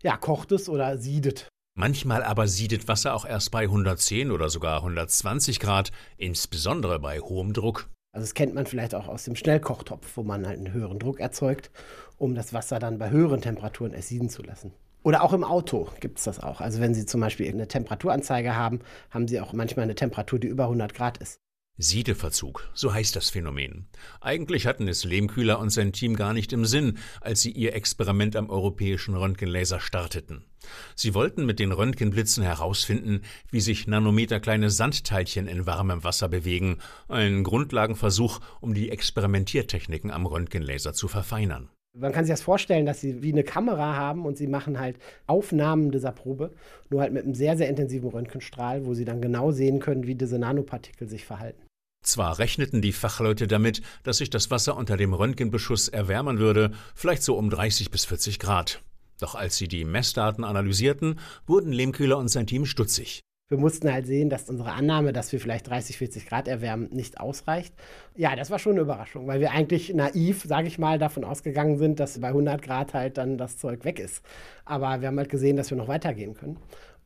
ja, 0.03 0.17
kocht 0.17 0.53
es 0.53 0.69
oder 0.69 0.99
siedet. 0.99 1.49
Manchmal 1.79 2.23
aber 2.23 2.49
siedet 2.49 2.89
Wasser 2.89 3.15
auch 3.15 3.27
erst 3.27 3.51
bei 3.51 3.65
110 3.65 4.31
oder 4.31 4.49
sogar 4.49 4.79
120 4.79 5.61
Grad, 5.61 5.93
insbesondere 6.17 6.99
bei 6.99 7.21
hohem 7.21 7.53
Druck. 7.53 7.91
Also 8.15 8.25
das 8.25 8.33
kennt 8.33 8.55
man 8.55 8.65
vielleicht 8.65 8.95
auch 8.95 9.09
aus 9.09 9.25
dem 9.25 9.37
Schnellkochtopf, 9.37 10.17
wo 10.17 10.23
man 10.23 10.47
halt 10.47 10.57
einen 10.57 10.73
höheren 10.73 10.99
Druck 10.99 11.21
erzeugt, 11.21 11.71
um 12.17 12.35
das 12.35 12.55
Wasser 12.55 12.79
dann 12.79 12.99
bei 12.99 13.11
höheren 13.11 13.43
Temperaturen 13.43 13.93
ersieden 13.93 14.31
zu 14.31 14.43
lassen. 14.43 14.73
Oder 15.03 15.23
auch 15.23 15.33
im 15.33 15.45
Auto 15.45 15.89
gibt 16.01 16.19
es 16.19 16.25
das 16.25 16.41
auch. 16.41 16.61
Also 16.61 16.81
wenn 16.81 16.95
Sie 16.95 17.07
zum 17.07 17.21
Beispiel 17.21 17.49
eine 17.49 17.69
Temperaturanzeige 17.69 18.57
haben, 18.57 18.81
haben 19.11 19.29
Sie 19.29 19.41
auch 19.41 19.53
manchmal 19.53 19.85
eine 19.85 19.95
Temperatur, 19.95 20.39
die 20.39 20.49
über 20.49 20.65
100 20.65 20.95
Grad 20.95 21.19
ist. 21.19 21.39
Siedeverzug, 21.79 22.71
so 22.73 22.95
heißt 22.95 23.15
das 23.17 23.29
Phänomen. 23.29 23.87
Eigentlich 24.23 24.67
hatten 24.67 24.89
es 24.89 25.05
Lehmkühler 25.05 25.59
und 25.59 25.69
sein 25.69 25.93
Team 25.93 26.17
gar 26.17 26.33
nicht 26.33 26.55
im 26.55 26.65
Sinn, 26.65 26.97
als 27.21 27.43
sie 27.43 27.51
ihr 27.51 27.75
Experiment 27.75 28.35
am 28.35 28.49
europäischen 28.49 29.15
Röntgenlaser 29.15 29.79
starteten. 29.79 30.47
Sie 30.95 31.13
wollten 31.13 31.45
mit 31.45 31.59
den 31.59 31.73
Röntgenblitzen 31.73 32.43
herausfinden, 32.43 33.21
wie 33.51 33.61
sich 33.61 33.87
nanometerkleine 33.87 34.71
Sandteilchen 34.71 35.49
in 35.49 35.67
warmem 35.67 36.03
Wasser 36.03 36.31
bewegen, 36.31 36.79
ein 37.09 37.45
Grundlagenversuch, 37.45 38.41
um 38.61 38.73
die 38.73 38.89
Experimentiertechniken 38.89 40.11
am 40.11 40.25
Röntgenlaser 40.25 40.95
zu 40.95 41.09
verfeinern. 41.09 41.69
Man 41.99 42.13
kann 42.13 42.25
sich 42.25 42.33
das 42.33 42.43
vorstellen, 42.43 42.85
dass 42.85 43.01
sie 43.01 43.23
wie 43.23 43.33
eine 43.33 43.43
Kamera 43.43 43.97
haben 43.97 44.27
und 44.27 44.37
sie 44.37 44.47
machen 44.47 44.79
halt 44.79 44.99
Aufnahmen 45.27 45.91
dieser 45.91 46.13
Probe, 46.13 46.53
nur 46.91 47.01
halt 47.01 47.13
mit 47.13 47.25
einem 47.25 47.35
sehr, 47.35 47.57
sehr 47.57 47.69
intensiven 47.69 48.11
Röntgenstrahl, 48.11 48.85
wo 48.85 48.93
sie 48.93 49.07
dann 49.07 49.23
genau 49.23 49.51
sehen 49.51 49.81
können, 49.81 50.07
wie 50.07 50.15
diese 50.15 50.39
Nanopartikel 50.39 51.09
sich 51.09 51.25
verhalten. 51.25 51.63
Zwar 52.03 52.39
rechneten 52.39 52.83
die 52.83 52.93
Fachleute 52.93 53.47
damit, 53.47 53.81
dass 54.03 54.19
sich 54.19 54.31
das 54.31 54.51
Wasser 54.51 54.77
unter 54.77 54.97
dem 54.97 55.15
Röntgenbeschuss 55.15 55.89
erwärmen 55.89 56.39
würde, 56.39 56.73
vielleicht 56.95 57.23
so 57.23 57.37
um 57.37 57.49
30 57.49 57.91
bis 57.91 58.05
40 58.05 58.39
Grad. 58.39 58.83
Doch 59.19 59.35
als 59.35 59.57
sie 59.57 59.67
die 59.67 59.85
Messdaten 59.85 60.45
analysierten, 60.45 61.19
wurden 61.47 61.73
Lehmkühler 61.73 62.19
und 62.19 62.29
sein 62.29 62.47
Team 62.47 62.67
stutzig. 62.67 63.23
Wir 63.49 63.59
mussten 63.59 63.93
halt 63.93 64.07
sehen, 64.07 64.29
dass 64.29 64.51
unsere 64.51 64.73
Annahme, 64.73 65.13
dass 65.13 65.31
wir 65.31 65.39
vielleicht 65.39 65.69
30, 65.69 65.99
40 65.99 66.27
Grad 66.27 66.49
erwärmen, 66.49 66.89
nicht 66.91 67.21
ausreicht. 67.21 67.73
Ja, 68.17 68.35
das 68.35 68.51
war 68.51 68.59
schon 68.59 68.73
eine 68.73 68.81
Überraschung, 68.81 69.29
weil 69.29 69.39
wir 69.39 69.53
eigentlich 69.53 69.95
naiv, 69.95 70.43
sage 70.45 70.67
ich 70.67 70.79
mal, 70.79 70.99
davon 70.99 71.25
ausgegangen 71.25 71.79
sind, 71.79 72.01
dass 72.01 72.21
bei 72.21 72.29
100 72.29 72.61
Grad 72.61 72.93
halt 72.93 73.19
dann 73.19 73.39
das 73.39 73.57
Zeug 73.57 73.85
weg 73.85 74.01
ist. 74.01 74.25
Aber 74.65 75.01
wir 75.01 75.09
haben 75.09 75.19
halt 75.19 75.29
gesehen, 75.29 75.57
dass 75.57 75.71
wir 75.71 75.77
noch 75.77 75.87
weitergehen 75.87 76.35
können. 76.35 76.59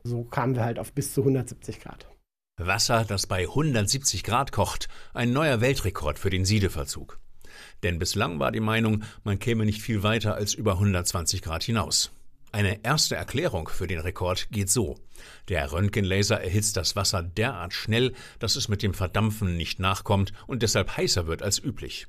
So 0.03 0.23
kamen 0.23 0.55
wir 0.55 0.63
halt 0.63 0.79
auf 0.79 0.93
bis 0.93 1.13
zu 1.13 1.21
170 1.21 1.79
Grad. 1.79 2.07
Wasser, 2.57 3.05
das 3.07 3.27
bei 3.27 3.41
170 3.43 4.23
Grad 4.23 4.51
kocht, 4.51 4.87
ein 5.13 5.33
neuer 5.33 5.61
Weltrekord 5.61 6.17
für 6.17 6.31
den 6.31 6.45
Siedeverzug. 6.45 7.19
Denn 7.83 7.99
bislang 7.99 8.39
war 8.39 8.51
die 8.51 8.61
Meinung, 8.61 9.03
man 9.23 9.37
käme 9.37 9.65
nicht 9.65 9.81
viel 9.81 10.01
weiter 10.01 10.33
als 10.33 10.55
über 10.55 10.73
120 10.73 11.43
Grad 11.43 11.63
hinaus. 11.63 12.11
Eine 12.53 12.83
erste 12.83 13.15
Erklärung 13.15 13.69
für 13.69 13.87
den 13.87 13.99
Rekord 13.99 14.49
geht 14.51 14.69
so. 14.69 14.97
Der 15.47 15.71
Röntgenlaser 15.71 16.41
erhitzt 16.41 16.75
das 16.75 16.97
Wasser 16.97 17.23
derart 17.23 17.73
schnell, 17.73 18.11
dass 18.39 18.57
es 18.57 18.67
mit 18.67 18.83
dem 18.83 18.93
Verdampfen 18.93 19.55
nicht 19.55 19.79
nachkommt 19.79 20.33
und 20.47 20.61
deshalb 20.61 20.97
heißer 20.97 21.27
wird 21.27 21.43
als 21.43 21.63
üblich. 21.63 22.07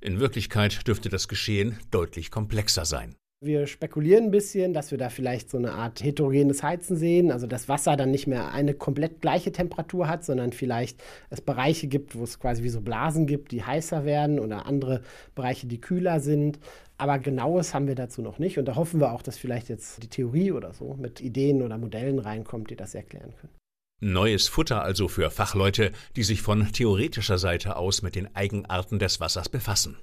In 0.00 0.20
Wirklichkeit 0.20 0.86
dürfte 0.86 1.08
das 1.08 1.26
Geschehen 1.26 1.76
deutlich 1.90 2.30
komplexer 2.30 2.84
sein. 2.84 3.16
Wir 3.42 3.66
spekulieren 3.66 4.24
ein 4.24 4.30
bisschen, 4.30 4.74
dass 4.74 4.90
wir 4.90 4.98
da 4.98 5.08
vielleicht 5.08 5.48
so 5.48 5.56
eine 5.56 5.72
Art 5.72 6.04
heterogenes 6.04 6.62
Heizen 6.62 6.98
sehen, 6.98 7.32
also 7.32 7.46
das 7.46 7.70
Wasser 7.70 7.96
dann 7.96 8.10
nicht 8.10 8.26
mehr 8.26 8.52
eine 8.52 8.74
komplett 8.74 9.22
gleiche 9.22 9.50
Temperatur 9.50 10.08
hat, 10.08 10.26
sondern 10.26 10.52
vielleicht 10.52 11.02
es 11.30 11.40
Bereiche 11.40 11.86
gibt, 11.86 12.14
wo 12.14 12.22
es 12.22 12.38
quasi 12.38 12.62
wie 12.62 12.68
so 12.68 12.82
Blasen 12.82 13.26
gibt, 13.26 13.52
die 13.52 13.64
heißer 13.64 14.04
werden 14.04 14.38
oder 14.38 14.66
andere 14.66 15.00
Bereiche, 15.34 15.66
die 15.66 15.80
kühler 15.80 16.20
sind. 16.20 16.58
Aber 17.00 17.18
genaues 17.18 17.72
haben 17.72 17.88
wir 17.88 17.94
dazu 17.94 18.20
noch 18.20 18.38
nicht 18.38 18.58
und 18.58 18.66
da 18.66 18.74
hoffen 18.74 19.00
wir 19.00 19.12
auch, 19.12 19.22
dass 19.22 19.38
vielleicht 19.38 19.70
jetzt 19.70 20.02
die 20.02 20.08
Theorie 20.08 20.52
oder 20.52 20.74
so 20.74 20.96
mit 21.00 21.22
Ideen 21.22 21.62
oder 21.62 21.78
Modellen 21.78 22.18
reinkommt, 22.18 22.68
die 22.68 22.76
das 22.76 22.94
erklären 22.94 23.32
können. 23.40 23.54
Neues 24.02 24.48
Futter 24.48 24.82
also 24.82 25.08
für 25.08 25.30
Fachleute, 25.30 25.92
die 26.16 26.24
sich 26.24 26.42
von 26.42 26.70
theoretischer 26.70 27.38
Seite 27.38 27.76
aus 27.76 28.02
mit 28.02 28.16
den 28.16 28.36
Eigenarten 28.36 28.98
des 28.98 29.18
Wassers 29.18 29.48
befassen. 29.48 29.96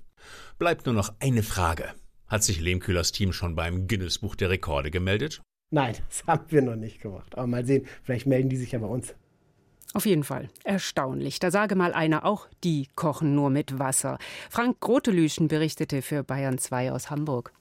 Bleibt 0.57 0.87
nur 0.87 0.95
noch 0.95 1.13
eine 1.19 1.43
Frage. 1.43 1.93
Hat 2.25 2.43
sich 2.43 2.59
Lehmkühlers 2.59 3.11
Team 3.11 3.31
schon 3.31 3.53
beim 3.53 3.87
Guinness 3.87 4.17
Buch 4.17 4.35
der 4.35 4.49
Rekorde 4.49 4.89
gemeldet? 4.89 5.39
Nein, 5.69 5.95
das 6.09 6.25
haben 6.25 6.45
wir 6.49 6.63
noch 6.63 6.75
nicht 6.75 6.99
gemacht. 6.99 7.37
Aber 7.37 7.45
mal 7.45 7.63
sehen, 7.63 7.85
vielleicht 8.01 8.25
melden 8.25 8.49
die 8.49 8.57
sich 8.57 8.71
ja 8.71 8.79
bei 8.79 8.87
uns. 8.87 9.13
Auf 9.97 10.05
jeden 10.05 10.23
Fall. 10.23 10.49
Erstaunlich. 10.63 11.39
Da 11.39 11.49
sage 11.49 11.75
mal 11.75 11.91
einer, 11.91 12.23
auch 12.23 12.47
die 12.63 12.87
kochen 12.93 13.33
nur 13.33 13.49
mit 13.49 13.79
Wasser. 13.79 14.19
Frank 14.47 14.79
Grotelüschen 14.79 15.47
berichtete 15.47 16.03
für 16.03 16.23
Bayern 16.23 16.59
2 16.59 16.91
aus 16.91 17.09
Hamburg. 17.09 17.51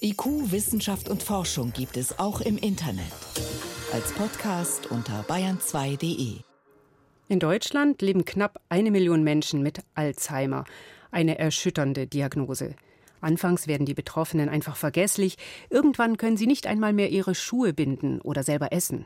IQ, 0.00 0.50
Wissenschaft 0.52 1.10
und 1.10 1.22
Forschung 1.22 1.74
gibt 1.74 1.98
es 1.98 2.18
auch 2.18 2.40
im 2.40 2.56
Internet. 2.56 3.12
Als 3.92 4.10
Podcast 4.12 4.90
unter 4.90 5.22
bayern2.de. 5.28 6.38
In 7.28 7.40
Deutschland 7.40 8.00
leben 8.00 8.24
knapp 8.24 8.62
eine 8.70 8.90
Million 8.90 9.22
Menschen 9.22 9.62
mit 9.62 9.80
Alzheimer. 9.94 10.64
Eine 11.10 11.38
erschütternde 11.38 12.06
Diagnose. 12.06 12.74
Anfangs 13.20 13.66
werden 13.66 13.84
die 13.84 13.92
Betroffenen 13.92 14.48
einfach 14.48 14.76
vergesslich. 14.76 15.36
Irgendwann 15.68 16.16
können 16.16 16.38
sie 16.38 16.46
nicht 16.46 16.66
einmal 16.66 16.94
mehr 16.94 17.10
ihre 17.10 17.34
Schuhe 17.34 17.74
binden 17.74 18.22
oder 18.22 18.44
selber 18.44 18.72
essen. 18.72 19.04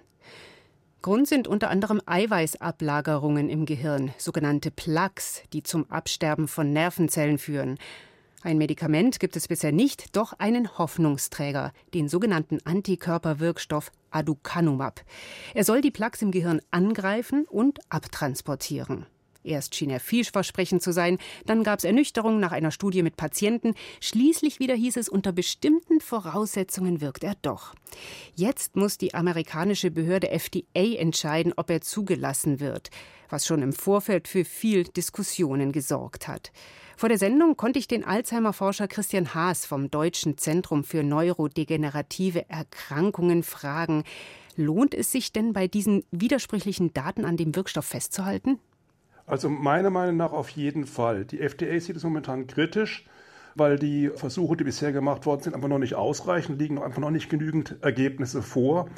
Grund 1.04 1.28
sind 1.28 1.46
unter 1.46 1.68
anderem 1.68 2.00
Eiweißablagerungen 2.06 3.50
im 3.50 3.66
Gehirn, 3.66 4.14
sogenannte 4.16 4.70
Plaques, 4.70 5.42
die 5.52 5.62
zum 5.62 5.84
Absterben 5.90 6.49
von 6.49 6.73
Nervenzellen 6.73 7.37
führen. 7.37 7.76
Ein 8.42 8.56
Medikament 8.56 9.20
gibt 9.20 9.37
es 9.37 9.46
bisher 9.46 9.70
nicht, 9.70 10.16
doch 10.16 10.32
einen 10.38 10.78
Hoffnungsträger, 10.78 11.75
den 11.92 12.08
sogenannten 12.08 12.58
Antikörperwirkstoff 12.64 13.92
Aducanumab. 14.12 15.02
Er 15.52 15.64
soll 15.64 15.82
die 15.82 15.90
Plaques 15.90 16.23
im 16.23 16.30
Gehirn 16.30 16.62
angreifen 16.70 17.44
und 17.50 17.80
abtransportieren. 17.90 19.04
Erst 19.44 19.74
schien 19.74 19.90
er 19.90 20.00
vielversprechend 20.00 20.82
zu 20.82 20.90
sein, 20.90 21.18
dann 21.44 21.62
gab 21.62 21.78
es 21.78 21.84
Ernüchterung 21.84 22.40
nach 22.40 22.52
einer 22.52 22.70
Studie 22.70 23.02
mit 23.02 23.16
Patienten, 23.16 23.74
schließlich 24.00 24.58
wieder 24.58 24.74
hieß 24.74 24.96
es, 24.96 25.10
unter 25.10 25.32
bestimmten 25.32 26.00
Voraussetzungen 26.00 27.02
wirkt 27.02 27.24
er 27.24 27.34
doch. 27.42 27.74
Jetzt 28.34 28.74
muss 28.74 28.96
die 28.96 29.12
amerikanische 29.12 29.90
Behörde 29.90 30.30
FDA 30.30 30.96
entscheiden, 30.96 31.52
ob 31.56 31.68
er 31.68 31.82
zugelassen 31.82 32.58
wird, 32.58 32.88
was 33.28 33.44
schon 33.44 33.60
im 33.60 33.74
Vorfeld 33.74 34.28
für 34.28 34.46
viel 34.46 34.84
Diskussionen 34.84 35.72
gesorgt 35.72 36.26
hat. 36.26 36.50
Vor 36.96 37.10
der 37.10 37.18
Sendung 37.18 37.58
konnte 37.58 37.78
ich 37.78 37.88
den 37.88 38.04
Alzheimer-Forscher 38.04 38.88
Christian 38.88 39.34
Haas 39.34 39.66
vom 39.66 39.90
Deutschen 39.90 40.38
Zentrum 40.38 40.84
für 40.84 41.02
neurodegenerative 41.02 42.48
Erkrankungen 42.48 43.42
fragen, 43.42 44.04
lohnt 44.56 44.94
es 44.94 45.12
sich 45.12 45.32
denn 45.32 45.52
bei 45.52 45.68
diesen 45.68 46.04
widersprüchlichen 46.12 46.94
Daten 46.94 47.26
an 47.26 47.36
dem 47.36 47.54
Wirkstoff 47.54 47.84
festzuhalten? 47.84 48.58
Also 49.26 49.49
meiner 49.49 49.90
Meinung 49.90 50.16
nach 50.16 50.33
auf 50.33 50.50
jeden 50.50 50.87
Fall. 50.87 51.25
Die 51.25 51.40
FDA 51.40 51.81
sieht 51.81 51.97
es 51.97 52.04
momentan 52.04 52.47
kritisch, 52.47 53.07
weil 53.54 53.78
die 53.78 54.11
Versuche, 54.14 54.57
die 54.57 54.64
bisher 54.64 54.93
gemacht 54.93 55.25
worden 55.26 55.43
sind, 55.43 55.54
einfach 55.54 55.69
noch 55.69 55.78
nicht 55.78 55.95
ausreichen, 55.95 56.59
liegen 56.59 56.83
einfach 56.83 57.00
noch 57.00 57.11
nicht 57.11 57.31
genügend 57.31 57.76
Ergebnisse 57.81 58.43
vor. 58.43 58.88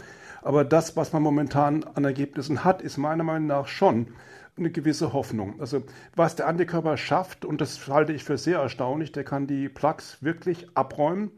Aber 0.42 0.64
das, 0.64 0.96
was 0.96 1.12
man 1.12 1.22
momentan 1.22 1.84
an 1.84 2.04
Ergebnissen 2.04 2.64
hat, 2.64 2.82
ist 2.82 2.96
meiner 2.96 3.24
Meinung 3.24 3.46
nach 3.46 3.68
schon 3.68 4.08
eine 4.56 4.70
gewisse 4.70 5.12
Hoffnung. 5.12 5.60
Also 5.60 5.82
was 6.14 6.36
der 6.36 6.46
Antikörper 6.48 6.96
schafft, 6.96 7.44
und 7.44 7.60
das 7.60 7.86
halte 7.88 8.12
ich 8.12 8.24
für 8.24 8.38
sehr 8.38 8.58
erstaunlich, 8.58 9.12
der 9.12 9.24
kann 9.24 9.46
die 9.46 9.68
Plaques 9.68 10.18
wirklich 10.22 10.66
abräumen. 10.74 11.30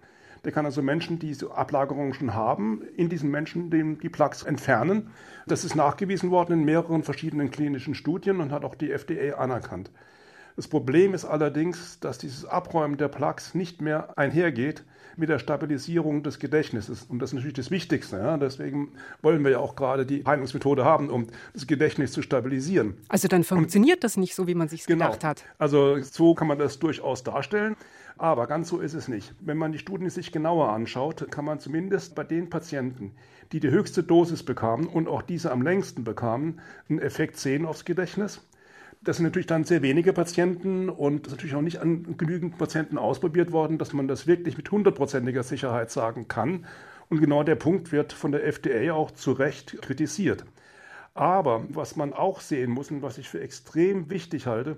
Der 0.44 0.52
kann 0.52 0.64
also 0.64 0.82
Menschen, 0.82 1.18
die 1.18 1.28
diese 1.28 1.54
Ablagerungen 1.54 2.14
schon 2.14 2.34
haben, 2.34 2.82
in 2.96 3.08
diesen 3.08 3.30
Menschen 3.30 3.70
die 3.70 4.08
Plaques 4.08 4.42
entfernen. 4.42 5.10
Das 5.46 5.64
ist 5.64 5.74
nachgewiesen 5.74 6.30
worden 6.30 6.60
in 6.60 6.64
mehreren 6.64 7.02
verschiedenen 7.02 7.50
klinischen 7.50 7.94
Studien 7.94 8.40
und 8.40 8.52
hat 8.52 8.64
auch 8.64 8.74
die 8.74 8.90
FDA 8.90 9.36
anerkannt. 9.36 9.90
Das 10.58 10.66
Problem 10.66 11.14
ist 11.14 11.24
allerdings, 11.24 12.00
dass 12.00 12.18
dieses 12.18 12.44
Abräumen 12.44 12.96
der 12.96 13.06
Plaques 13.06 13.54
nicht 13.54 13.80
mehr 13.80 14.18
einhergeht 14.18 14.82
mit 15.16 15.28
der 15.28 15.38
Stabilisierung 15.38 16.24
des 16.24 16.40
Gedächtnisses. 16.40 17.04
Und 17.04 17.20
das 17.20 17.30
ist 17.30 17.34
natürlich 17.34 17.54
das 17.54 17.70
Wichtigste. 17.70 18.16
Ja? 18.16 18.36
Deswegen 18.38 18.90
wollen 19.22 19.44
wir 19.44 19.52
ja 19.52 19.58
auch 19.60 19.76
gerade 19.76 20.04
die 20.04 20.24
Heilungsmethode 20.24 20.84
haben, 20.84 21.10
um 21.10 21.28
das 21.54 21.68
Gedächtnis 21.68 22.10
zu 22.10 22.22
stabilisieren. 22.22 22.96
Also 23.08 23.28
dann 23.28 23.44
funktioniert 23.44 23.98
Und, 23.98 24.02
das 24.04 24.16
nicht 24.16 24.34
so, 24.34 24.48
wie 24.48 24.56
man 24.56 24.66
sich 24.66 24.84
genau. 24.84 25.04
gedacht 25.04 25.22
hat. 25.22 25.44
Also 25.58 26.02
so 26.02 26.34
kann 26.34 26.48
man 26.48 26.58
das 26.58 26.80
durchaus 26.80 27.22
darstellen. 27.22 27.76
Aber 28.16 28.48
ganz 28.48 28.68
so 28.68 28.80
ist 28.80 28.94
es 28.94 29.06
nicht. 29.06 29.32
Wenn 29.38 29.58
man 29.58 29.70
die 29.70 29.78
Studien 29.78 30.10
sich 30.10 30.32
genauer 30.32 30.70
anschaut, 30.70 31.30
kann 31.30 31.44
man 31.44 31.60
zumindest 31.60 32.16
bei 32.16 32.24
den 32.24 32.50
Patienten, 32.50 33.12
die 33.52 33.60
die 33.60 33.70
höchste 33.70 34.02
Dosis 34.02 34.42
bekamen 34.42 34.88
und 34.88 35.06
auch 35.06 35.22
diese 35.22 35.52
am 35.52 35.62
längsten 35.62 36.02
bekamen, 36.02 36.60
einen 36.88 36.98
Effekt 36.98 37.36
sehen 37.36 37.64
aufs 37.64 37.84
Gedächtnis. 37.84 38.40
Das 39.08 39.16
sind 39.16 39.24
natürlich 39.24 39.46
dann 39.46 39.64
sehr 39.64 39.80
wenige 39.80 40.12
Patienten 40.12 40.90
und 40.90 41.22
es 41.22 41.28
ist 41.28 41.38
natürlich 41.38 41.56
auch 41.56 41.62
nicht 41.62 41.78
an 41.78 42.18
genügend 42.18 42.58
Patienten 42.58 42.98
ausprobiert 42.98 43.52
worden, 43.52 43.78
dass 43.78 43.94
man 43.94 44.06
das 44.06 44.26
wirklich 44.26 44.58
mit 44.58 44.70
hundertprozentiger 44.70 45.42
Sicherheit 45.42 45.90
sagen 45.90 46.28
kann. 46.28 46.66
Und 47.08 47.18
genau 47.18 47.42
der 47.42 47.54
Punkt 47.54 47.90
wird 47.90 48.12
von 48.12 48.32
der 48.32 48.46
FDA 48.46 48.92
auch 48.92 49.10
zu 49.10 49.32
Recht 49.32 49.80
kritisiert. 49.80 50.44
Aber 51.14 51.64
was 51.70 51.96
man 51.96 52.12
auch 52.12 52.42
sehen 52.42 52.70
muss 52.70 52.90
und 52.90 53.00
was 53.00 53.16
ich 53.16 53.30
für 53.30 53.40
extrem 53.40 54.10
wichtig 54.10 54.46
halte, 54.46 54.76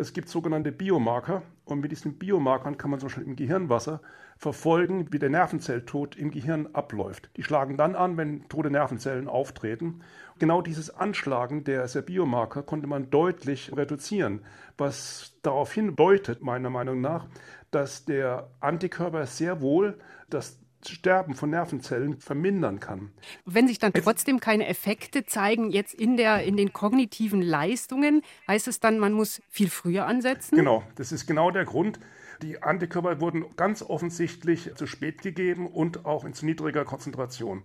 es 0.00 0.14
gibt 0.14 0.30
sogenannte 0.30 0.72
Biomarker 0.72 1.42
und 1.66 1.80
mit 1.80 1.92
diesen 1.92 2.18
Biomarkern 2.18 2.78
kann 2.78 2.90
man 2.90 3.00
zum 3.00 3.08
Beispiel 3.08 3.24
im 3.24 3.36
Gehirnwasser 3.36 4.00
verfolgen, 4.38 5.12
wie 5.12 5.18
der 5.18 5.28
Nervenzelltod 5.28 6.16
im 6.16 6.30
Gehirn 6.30 6.68
abläuft. 6.72 7.28
Die 7.36 7.42
schlagen 7.42 7.76
dann 7.76 7.94
an, 7.94 8.16
wenn 8.16 8.48
tote 8.48 8.70
Nervenzellen 8.70 9.28
auftreten. 9.28 10.00
Genau 10.38 10.62
dieses 10.62 10.88
Anschlagen 10.88 11.64
der, 11.64 11.86
Biomarker 12.00 12.62
konnte 12.62 12.86
man 12.86 13.10
deutlich 13.10 13.76
reduzieren, 13.76 14.40
was 14.78 15.34
darauf 15.42 15.74
hindeutet, 15.74 16.42
meiner 16.42 16.70
Meinung 16.70 17.02
nach, 17.02 17.26
dass 17.70 18.06
der 18.06 18.48
Antikörper 18.60 19.26
sehr 19.26 19.60
wohl 19.60 19.98
das 20.30 20.59
Sterben 20.88 21.34
von 21.34 21.50
Nervenzellen 21.50 22.18
vermindern 22.20 22.80
kann. 22.80 23.10
Wenn 23.44 23.68
sich 23.68 23.78
dann 23.78 23.92
trotzdem 23.92 24.40
keine 24.40 24.66
Effekte 24.66 25.26
zeigen, 25.26 25.70
jetzt 25.70 25.94
in, 25.94 26.16
der, 26.16 26.42
in 26.42 26.56
den 26.56 26.72
kognitiven 26.72 27.42
Leistungen, 27.42 28.22
heißt 28.48 28.68
es 28.68 28.80
dann, 28.80 28.98
man 28.98 29.12
muss 29.12 29.42
viel 29.48 29.68
früher 29.70 30.06
ansetzen? 30.06 30.56
Genau, 30.56 30.82
das 30.94 31.12
ist 31.12 31.26
genau 31.26 31.50
der 31.50 31.64
Grund. 31.64 32.00
Die 32.42 32.62
Antikörper 32.62 33.20
wurden 33.20 33.44
ganz 33.56 33.82
offensichtlich 33.82 34.74
zu 34.74 34.86
spät 34.86 35.20
gegeben 35.20 35.66
und 35.66 36.06
auch 36.06 36.24
in 36.24 36.32
zu 36.32 36.46
niedriger 36.46 36.84
Konzentration. 36.84 37.64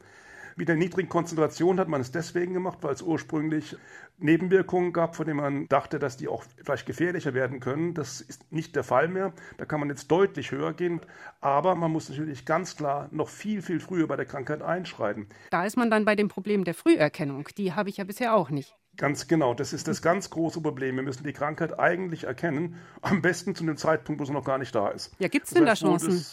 Mit 0.58 0.70
der 0.70 0.78
niedrigen 0.78 1.10
Konzentration 1.10 1.80
hat 1.82 1.90
man 1.90 2.00
es 2.00 2.12
deswegen 2.12 2.54
gemacht, 2.54 2.78
weil 2.82 2.94
es 2.94 3.02
ursprünglich 3.02 3.76
Nebenwirkungen 4.20 4.94
gab, 4.94 5.18
von 5.18 5.26
denen 5.26 5.42
man 5.42 5.68
dachte, 5.68 6.00
dass 6.00 6.16
die 6.16 6.30
auch 6.30 6.46
vielleicht 6.64 6.86
gefährlicher 6.86 7.34
werden 7.34 7.60
können. 7.60 7.94
Das 7.94 8.22
ist 8.22 8.52
nicht 8.54 8.74
der 8.76 8.86
Fall 8.86 9.10
mehr. 9.10 9.34
Da 9.58 9.66
kann 9.66 9.82
man 9.82 9.90
jetzt 9.90 10.10
deutlich 10.10 10.52
höher 10.52 10.72
gehen. 10.72 11.02
Aber 11.42 11.76
man 11.76 11.92
muss 11.92 12.08
natürlich 12.10 12.46
ganz 12.46 12.78
klar 12.78 13.10
noch 13.12 13.28
viel, 13.28 13.62
viel 13.62 13.82
früher 13.82 14.08
bei 14.08 14.16
der 14.16 14.26
Krankheit 14.26 14.62
einschreiten. 14.62 15.28
Da 15.50 15.66
ist 15.66 15.76
man 15.76 15.92
dann 15.92 16.06
bei 16.06 16.16
dem 16.16 16.30
Problem 16.30 16.64
der 16.64 16.74
Früherkennung. 16.74 17.50
Die 17.58 17.74
habe 17.74 17.90
ich 17.90 17.98
ja 17.98 18.06
bisher 18.06 18.34
auch 18.34 18.50
nicht. 18.50 18.76
Ganz 18.96 19.28
genau, 19.28 19.54
das 19.54 19.74
ist 19.74 19.90
das 19.90 20.02
ganz 20.02 20.30
große 20.30 20.62
Problem. 20.62 20.96
Wir 20.96 21.04
müssen 21.04 21.26
die 21.26 21.34
Krankheit 21.34 21.78
eigentlich 21.78 22.24
erkennen, 22.24 22.78
am 23.02 23.22
besten 23.22 23.54
zu 23.54 23.64
einem 23.64 23.76
Zeitpunkt, 23.76 24.22
wo 24.22 24.26
sie 24.26 24.32
noch 24.32 24.46
gar 24.46 24.58
nicht 24.58 24.74
da 24.74 24.88
ist. 24.88 25.14
Ja, 25.20 25.28
gibt 25.28 25.48
es 25.48 25.54
denn 25.54 25.66
da 25.66 25.74
Chancen? 25.74 26.24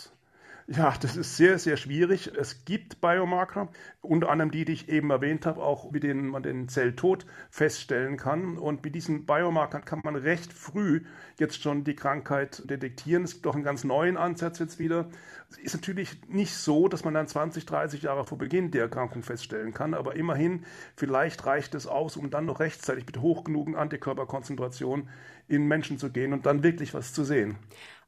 Ja, 0.68 0.94
das 1.00 1.16
ist 1.16 1.36
sehr, 1.36 1.58
sehr 1.58 1.76
schwierig. 1.76 2.30
Es 2.38 2.64
gibt 2.64 3.00
Biomarker, 3.00 3.68
unter 4.00 4.30
anderem 4.30 4.52
die, 4.52 4.64
die 4.64 4.72
ich 4.72 4.88
eben 4.88 5.10
erwähnt 5.10 5.44
habe, 5.44 5.60
auch 5.62 5.90
mit 5.90 6.04
denen 6.04 6.28
man 6.28 6.44
den 6.44 6.68
Zelltod 6.68 7.26
feststellen 7.50 8.16
kann. 8.16 8.56
Und 8.58 8.84
mit 8.84 8.94
diesen 8.94 9.26
Biomarkern 9.26 9.84
kann 9.84 10.00
man 10.04 10.14
recht 10.14 10.52
früh 10.52 11.02
jetzt 11.38 11.60
schon 11.62 11.82
die 11.82 11.96
Krankheit 11.96 12.62
detektieren. 12.70 13.24
Es 13.24 13.34
gibt 13.34 13.46
auch 13.48 13.56
einen 13.56 13.64
ganz 13.64 13.82
neuen 13.82 14.16
Ansatz 14.16 14.60
jetzt 14.60 14.78
wieder. 14.78 15.08
Es 15.50 15.58
ist 15.58 15.74
natürlich 15.74 16.16
nicht 16.28 16.54
so, 16.54 16.86
dass 16.86 17.04
man 17.04 17.14
dann 17.14 17.26
20, 17.26 17.66
30 17.66 18.02
Jahre 18.02 18.24
vor 18.24 18.38
Beginn 18.38 18.70
der 18.70 18.82
Erkrankung 18.82 19.22
feststellen 19.24 19.74
kann, 19.74 19.94
aber 19.94 20.14
immerhin, 20.14 20.64
vielleicht 20.96 21.44
reicht 21.44 21.74
es 21.74 21.86
aus, 21.86 22.16
um 22.16 22.30
dann 22.30 22.46
noch 22.46 22.60
rechtzeitig 22.60 23.04
mit 23.04 23.20
hoch 23.20 23.44
genugen 23.44 23.74
Antikörperkonzentrationen 23.74 25.08
in 25.48 25.66
Menschen 25.66 25.98
zu 25.98 26.10
gehen 26.10 26.32
und 26.32 26.46
dann 26.46 26.62
wirklich 26.62 26.94
was 26.94 27.12
zu 27.12 27.24
sehen. 27.24 27.58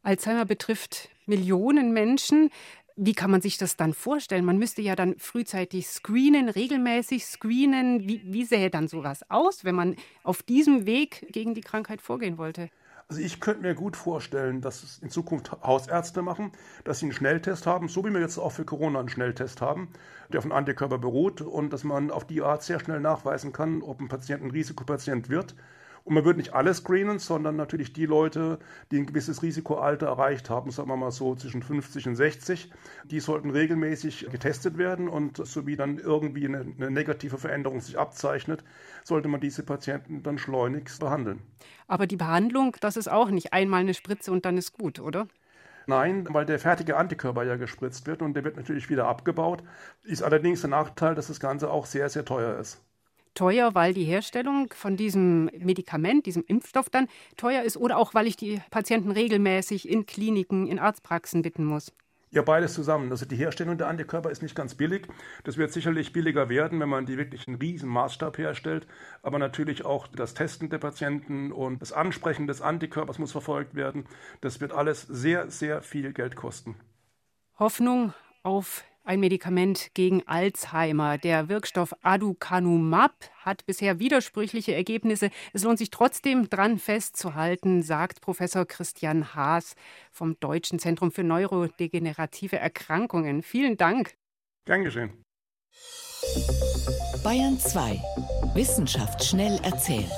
Alzheimer 0.05 0.45
betrifft 0.45 1.09
Millionen 1.27 1.93
Menschen. 1.93 2.51
Wie 2.97 3.15
kann 3.15 3.31
man 3.31 3.41
sich 3.41 3.59
das 3.59 3.77
dann 3.77 3.93
vorstellen? 3.93 4.45
Man 4.45 4.59
müsste 4.59 4.83
ja 4.83 4.95
dann 4.95 5.19
frühzeitig 5.19 5.89
screenen, 5.89 6.49
regelmäßig 6.49 7.27
screenen. 7.27 8.07
Wie, 8.07 8.21
wie 8.25 8.45
sähe 8.45 8.71
dann 8.71 8.87
sowas 8.87 9.29
aus, 9.31 9.65
wenn 9.65 9.75
man 9.75 9.97
auf 10.23 10.43
diesem 10.45 10.87
Weg 10.87 11.27
gegen 11.33 11.55
die 11.55 11.63
Krankheit 11.63 12.01
vorgehen 12.01 12.39
wollte? 12.39 12.69
Also 13.09 13.21
ich 13.21 13.41
könnte 13.41 13.63
mir 13.63 13.75
gut 13.75 13.97
vorstellen, 13.97 14.61
dass 14.61 14.83
es 14.83 14.99
in 14.99 15.11
Zukunft 15.11 15.53
Hausärzte 15.63 16.23
machen, 16.23 16.53
dass 16.85 17.01
sie 17.01 17.07
einen 17.07 17.13
Schnelltest 17.13 17.67
haben, 17.67 17.89
so 17.89 18.05
wie 18.05 18.11
wir 18.11 18.21
jetzt 18.21 18.39
auch 18.39 18.53
für 18.53 18.65
Corona 18.65 19.01
einen 19.01 19.09
Schnelltest 19.09 19.61
haben, 19.61 19.89
der 20.33 20.39
auf 20.39 20.45
einen 20.45 20.53
Antikörper 20.53 20.99
beruht 20.99 21.43
und 21.43 21.73
dass 21.73 21.85
man 21.85 22.11
auf 22.11 22.27
die 22.27 22.41
Art 22.41 22.63
sehr 22.63 22.81
schnell 22.81 23.01
nachweisen 23.01 23.53
kann, 23.53 23.83
ob 23.83 24.01
ein 24.01 24.09
Patient 24.09 24.43
ein 24.43 24.51
Risikopatient 24.51 25.29
wird 25.29 25.55
Und 26.05 26.15
man 26.15 26.25
wird 26.27 26.37
nicht 26.37 26.53
alles 26.53 26.79
screenen, 26.79 27.19
sondern 27.19 27.57
natürlich 27.57 27.95
die 27.95 28.05
Leute, 28.05 28.59
die 28.91 28.99
ein 28.99 29.07
gewisses 29.07 29.43
Risikoalter 29.43 30.07
erreicht 30.07 30.51
haben, 30.51 30.71
sagen 30.71 30.89
wir 30.89 30.97
mal 30.97 31.11
so 31.11 31.35
zwischen 31.35 31.63
50 31.63 32.09
und 32.09 32.17
60, 32.17 32.71
die 33.05 33.21
sollten 33.21 33.49
regelmäßig 33.49 34.29
getestet 34.31 34.77
werden 34.77 35.09
und 35.09 35.39
sowie 35.47 35.77
dann 35.77 35.99
irgendwie 35.99 36.47
eine, 36.47 36.61
eine 36.61 36.91
negative 36.91 37.39
Veränderung 37.39 37.81
sich 37.81 37.99
abzeichnet, 37.99 38.63
sollte 39.03 39.29
man 39.29 39.41
diese 39.41 39.63
Patienten 39.63 40.23
dann 40.23 40.37
schleunigst 40.37 41.01
behandeln. 41.01 41.41
Aber 41.89 42.07
die 42.07 42.17
Behandlung, 42.17 42.77
das 42.81 42.99
ist 42.99 43.11
auch 43.11 43.31
nicht 43.31 43.55
einmal 43.55 43.81
eine 43.81 43.95
Spritze 43.95 44.31
und 44.31 44.45
dann 44.45 44.59
ist 44.59 44.75
gut, 44.75 45.01
oder? 45.01 45.27
Nein, 45.87 46.27
weil 46.31 46.45
der 46.45 46.59
fertige 46.59 46.99
Antikörper 46.99 47.45
ja 47.45 47.57
gespritzt 47.57 48.07
wird 48.07 48.21
und 48.21 48.35
der 48.35 48.45
wird 48.45 48.57
natürlich 48.57 48.91
wieder 48.91 49.07
abgebaut. 49.07 49.63
Ist 50.03 50.23
allerdings 50.23 50.61
der 50.61 50.71
Nachteil, 50.71 51.15
dass 51.15 51.29
das 51.29 51.41
Ganze 51.41 51.71
auch 51.71 51.87
sehr, 51.87 52.11
sehr 52.11 52.27
teuer 52.27 52.59
ist 52.59 52.83
teuer, 53.35 53.75
weil 53.75 53.95
die 53.95 54.05
Herstellung 54.05 54.73
von 54.75 54.97
diesem 54.97 55.47
Medikament, 55.59 56.27
diesem 56.27 56.45
Impfstoff 56.47 56.91
dann 56.91 57.09
teuer 57.37 57.63
ist 57.63 57.77
oder 57.77 57.99
auch 57.99 58.15
weil 58.15 58.27
ich 58.27 58.37
die 58.37 58.61
Patienten 58.71 59.11
regelmäßig 59.11 59.89
in 59.89 60.07
Kliniken, 60.07 60.67
in 60.67 60.79
Arztpraxen 60.79 61.43
bitten 61.43 61.65
muss? 61.65 61.93
Ja, 62.35 62.43
beides 62.43 62.75
zusammen. 62.75 63.13
Also 63.13 63.27
die 63.27 63.37
Herstellung 63.37 63.79
der 63.79 63.87
Antikörper 63.87 64.29
ist 64.29 64.43
nicht 64.43 64.57
ganz 64.57 64.75
billig. 64.75 65.07
Das 65.45 65.57
wird 65.57 65.73
sicherlich 65.73 66.13
billiger 66.13 66.49
werden, 66.49 66.81
wenn 66.81 66.89
man 66.89 67.07
die 67.07 67.17
wirklich 67.17 67.47
einen 67.47 67.59
riesen 67.59 67.89
Maßstab 67.89 68.39
herstellt. 68.39 68.89
Aber 69.23 69.39
natürlich 69.39 69.85
auch 69.85 70.09
das 70.09 70.35
Testen 70.35 70.69
der 70.69 70.79
Patienten 70.79 71.53
und 71.53 71.81
das 71.81 71.93
Ansprechen 71.93 72.49
des 72.49 72.61
Antikörpers 72.61 73.21
muss 73.21 73.31
verfolgt 73.31 73.77
werden. 73.77 74.07
Das 74.41 74.61
wird 74.61 74.73
alles 74.73 75.03
sehr, 75.03 75.49
sehr 75.49 75.81
viel 75.81 76.13
Geld 76.13 76.35
kosten. 76.35 76.75
Hoffnung 77.57 78.13
auf 78.43 78.83
ein 79.05 79.21
Medikament 79.21 79.91
gegen 79.95 80.27
Alzheimer. 80.27 81.19
Der 81.19 81.49
Wirkstoff 81.49 81.95
Aducanumab 82.03 83.13
hat 83.39 83.67
bisher 83.67 83.99
widersprüchliche 83.99 84.75
Ergebnisse. 84.75 85.31
Es 85.53 85.63
lohnt 85.63 85.79
sich 85.79 85.91
trotzdem 85.91 86.49
dran 86.49 86.79
festzuhalten, 86.79 87.83
sagt 87.83 88.23
Professor 88.23 88.65
Christian 88.65 89.35
Haas 89.35 89.75
vom 90.11 90.39
Deutschen 90.41 90.79
Zentrum 90.79 91.13
für 91.13 91.23
neurodegenerative 91.23 92.59
Erkrankungen. 92.59 93.43
Vielen 93.43 93.77
Dank. 93.77 94.15
Gern 94.65 94.85
geschehen. 94.85 95.13
Bayern 97.23 97.59
2. 97.59 98.01
Wissenschaft 98.55 99.23
schnell 99.23 99.61
erzählt. 99.63 100.11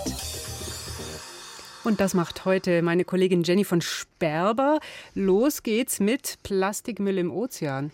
Und 1.83 2.01
das 2.01 2.15
macht 2.15 2.45
heute 2.45 2.83
meine 2.83 3.05
Kollegin 3.05 3.45
Jenny 3.45 3.63
von 3.63 3.81
Sperber. 3.81 4.81
Los 5.15 5.63
geht's 5.63 6.01
mit 6.01 6.39
Plastikmüll 6.43 7.19
im 7.19 7.31
Ozean. 7.31 7.93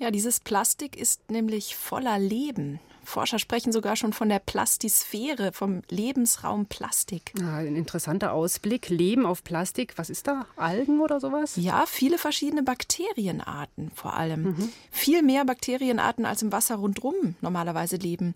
Ja, 0.00 0.10
dieses 0.10 0.40
Plastik 0.40 0.96
ist 0.96 1.30
nämlich 1.30 1.76
voller 1.76 2.18
Leben. 2.18 2.80
Forscher 3.04 3.38
sprechen 3.38 3.70
sogar 3.70 3.96
schon 3.96 4.14
von 4.14 4.30
der 4.30 4.38
Plastisphäre, 4.38 5.52
vom 5.52 5.82
Lebensraum 5.90 6.64
Plastik. 6.64 7.34
Ja, 7.38 7.56
ein 7.56 7.76
interessanter 7.76 8.32
Ausblick. 8.32 8.88
Leben 8.88 9.26
auf 9.26 9.44
Plastik. 9.44 9.92
Was 9.96 10.08
ist 10.08 10.26
da? 10.26 10.46
Algen 10.56 11.00
oder 11.00 11.20
sowas? 11.20 11.56
Ja, 11.56 11.84
viele 11.86 12.16
verschiedene 12.16 12.62
Bakterienarten 12.62 13.90
vor 13.94 14.14
allem. 14.14 14.42
Mhm. 14.42 14.72
Viel 14.90 15.20
mehr 15.20 15.44
Bakterienarten 15.44 16.24
als 16.24 16.40
im 16.40 16.50
Wasser 16.50 16.76
rundherum 16.76 17.34
normalerweise 17.42 17.96
leben. 17.96 18.34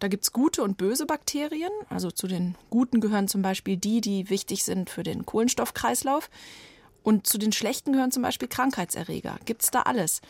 Da 0.00 0.08
gibt 0.08 0.24
es 0.24 0.32
gute 0.32 0.62
und 0.62 0.76
böse 0.76 1.06
Bakterien. 1.06 1.72
Also 1.88 2.10
zu 2.10 2.26
den 2.26 2.54
guten 2.68 3.00
gehören 3.00 3.28
zum 3.28 3.40
Beispiel 3.40 3.78
die, 3.78 4.02
die 4.02 4.28
wichtig 4.28 4.62
sind 4.62 4.90
für 4.90 5.04
den 5.04 5.24
Kohlenstoffkreislauf. 5.24 6.28
Und 7.02 7.26
zu 7.26 7.38
den 7.38 7.52
schlechten 7.52 7.92
gehören 7.92 8.12
zum 8.12 8.22
Beispiel 8.22 8.48
Krankheitserreger. 8.48 9.38
Gibt 9.46 9.62
es 9.62 9.70
da 9.70 9.82
alles. 9.82 10.20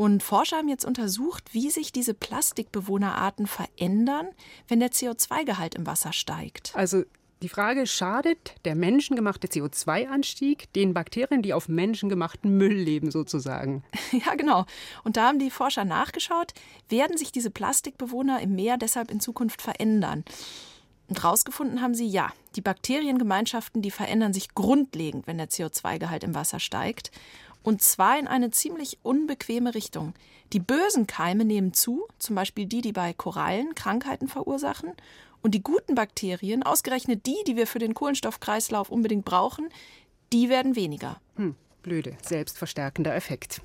Und 0.00 0.22
Forscher 0.22 0.56
haben 0.56 0.68
jetzt 0.70 0.86
untersucht, 0.86 1.52
wie 1.52 1.68
sich 1.68 1.92
diese 1.92 2.14
Plastikbewohnerarten 2.14 3.46
verändern, 3.46 4.28
wenn 4.66 4.80
der 4.80 4.92
CO2-Gehalt 4.92 5.74
im 5.74 5.84
Wasser 5.86 6.14
steigt. 6.14 6.72
Also 6.74 7.02
die 7.42 7.50
Frage, 7.50 7.86
schadet 7.86 8.54
der 8.64 8.76
menschengemachte 8.76 9.46
CO2-Anstieg 9.46 10.72
den 10.72 10.94
Bakterien, 10.94 11.42
die 11.42 11.52
auf 11.52 11.68
menschengemachten 11.68 12.56
Müll 12.56 12.72
leben 12.72 13.10
sozusagen? 13.10 13.84
Ja, 14.12 14.36
genau. 14.36 14.64
Und 15.04 15.18
da 15.18 15.28
haben 15.28 15.38
die 15.38 15.50
Forscher 15.50 15.84
nachgeschaut, 15.84 16.54
werden 16.88 17.18
sich 17.18 17.30
diese 17.30 17.50
Plastikbewohner 17.50 18.40
im 18.40 18.54
Meer 18.54 18.78
deshalb 18.78 19.10
in 19.10 19.20
Zukunft 19.20 19.60
verändern? 19.60 20.24
Und 21.08 21.22
rausgefunden 21.22 21.82
haben 21.82 21.94
sie, 21.94 22.06
ja, 22.06 22.32
die 22.56 22.62
Bakteriengemeinschaften, 22.62 23.82
die 23.82 23.90
verändern 23.90 24.32
sich 24.32 24.54
grundlegend, 24.54 25.26
wenn 25.26 25.36
der 25.36 25.50
CO2-Gehalt 25.50 26.24
im 26.24 26.34
Wasser 26.34 26.58
steigt. 26.58 27.10
Und 27.62 27.82
zwar 27.82 28.18
in 28.18 28.26
eine 28.26 28.50
ziemlich 28.50 28.98
unbequeme 29.02 29.74
Richtung. 29.74 30.14
Die 30.52 30.60
bösen 30.60 31.06
Keime 31.06 31.44
nehmen 31.44 31.74
zu, 31.74 32.06
zum 32.18 32.36
Beispiel 32.36 32.66
die, 32.66 32.80
die 32.80 32.92
bei 32.92 33.12
Korallen 33.12 33.74
Krankheiten 33.74 34.28
verursachen. 34.28 34.92
Und 35.42 35.54
die 35.54 35.62
guten 35.62 35.94
Bakterien, 35.94 36.62
ausgerechnet 36.62 37.26
die, 37.26 37.38
die 37.46 37.56
wir 37.56 37.66
für 37.66 37.78
den 37.78 37.94
Kohlenstoffkreislauf 37.94 38.90
unbedingt 38.90 39.24
brauchen, 39.24 39.68
die 40.32 40.48
werden 40.48 40.76
weniger. 40.76 41.20
Hm, 41.36 41.54
blöde, 41.82 42.16
selbstverstärkender 42.22 43.14
Effekt. 43.14 43.62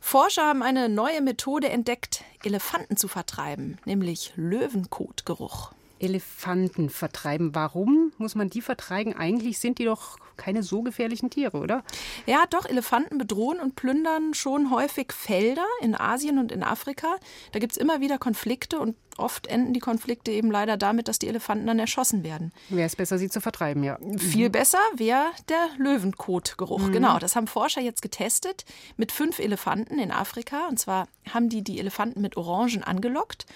Forscher 0.00 0.46
haben 0.46 0.62
eine 0.62 0.88
neue 0.88 1.22
Methode 1.22 1.70
entdeckt, 1.70 2.24
Elefanten 2.44 2.96
zu 2.96 3.08
vertreiben, 3.08 3.78
nämlich 3.86 4.32
Löwenkotgeruch. 4.36 5.72
Elefanten 6.02 6.90
vertreiben. 6.90 7.54
Warum 7.54 8.12
muss 8.18 8.34
man 8.34 8.50
die 8.50 8.60
vertreiben? 8.60 9.14
Eigentlich 9.14 9.58
sind 9.58 9.78
die 9.78 9.84
doch 9.84 10.18
keine 10.36 10.62
so 10.62 10.82
gefährlichen 10.82 11.30
Tiere, 11.30 11.58
oder? 11.58 11.84
Ja, 12.26 12.44
doch, 12.50 12.66
Elefanten 12.66 13.18
bedrohen 13.18 13.60
und 13.60 13.76
plündern 13.76 14.34
schon 14.34 14.70
häufig 14.70 15.12
Felder 15.12 15.66
in 15.80 15.94
Asien 15.94 16.38
und 16.38 16.50
in 16.50 16.62
Afrika. 16.62 17.16
Da 17.52 17.58
gibt 17.58 17.72
es 17.72 17.78
immer 17.78 18.00
wieder 18.00 18.18
Konflikte 18.18 18.78
und 18.78 18.96
oft 19.18 19.46
enden 19.46 19.72
die 19.72 19.80
Konflikte 19.80 20.30
eben 20.30 20.50
leider 20.50 20.76
damit, 20.76 21.08
dass 21.08 21.18
die 21.18 21.28
Elefanten 21.28 21.66
dann 21.66 21.78
erschossen 21.78 22.24
werden. 22.24 22.52
Wäre 22.68 22.86
es 22.86 22.96
besser, 22.96 23.18
sie 23.18 23.28
zu 23.28 23.40
vertreiben, 23.40 23.82
ja. 23.82 23.98
Viel 24.18 24.48
mhm. 24.48 24.52
besser 24.52 24.78
wäre 24.96 25.26
der 25.48 25.68
Löwenkotgeruch. 25.78 26.88
Mhm. 26.88 26.92
Genau, 26.92 27.18
das 27.18 27.36
haben 27.36 27.46
Forscher 27.46 27.80
jetzt 27.80 28.02
getestet 28.02 28.64
mit 28.96 29.12
fünf 29.12 29.38
Elefanten 29.38 29.98
in 29.98 30.10
Afrika. 30.10 30.68
Und 30.68 30.78
zwar 30.78 31.08
haben 31.32 31.48
die 31.48 31.62
die 31.62 31.78
Elefanten 31.78 32.20
mit 32.20 32.36
Orangen 32.36 32.82
angelockt. 32.82 33.46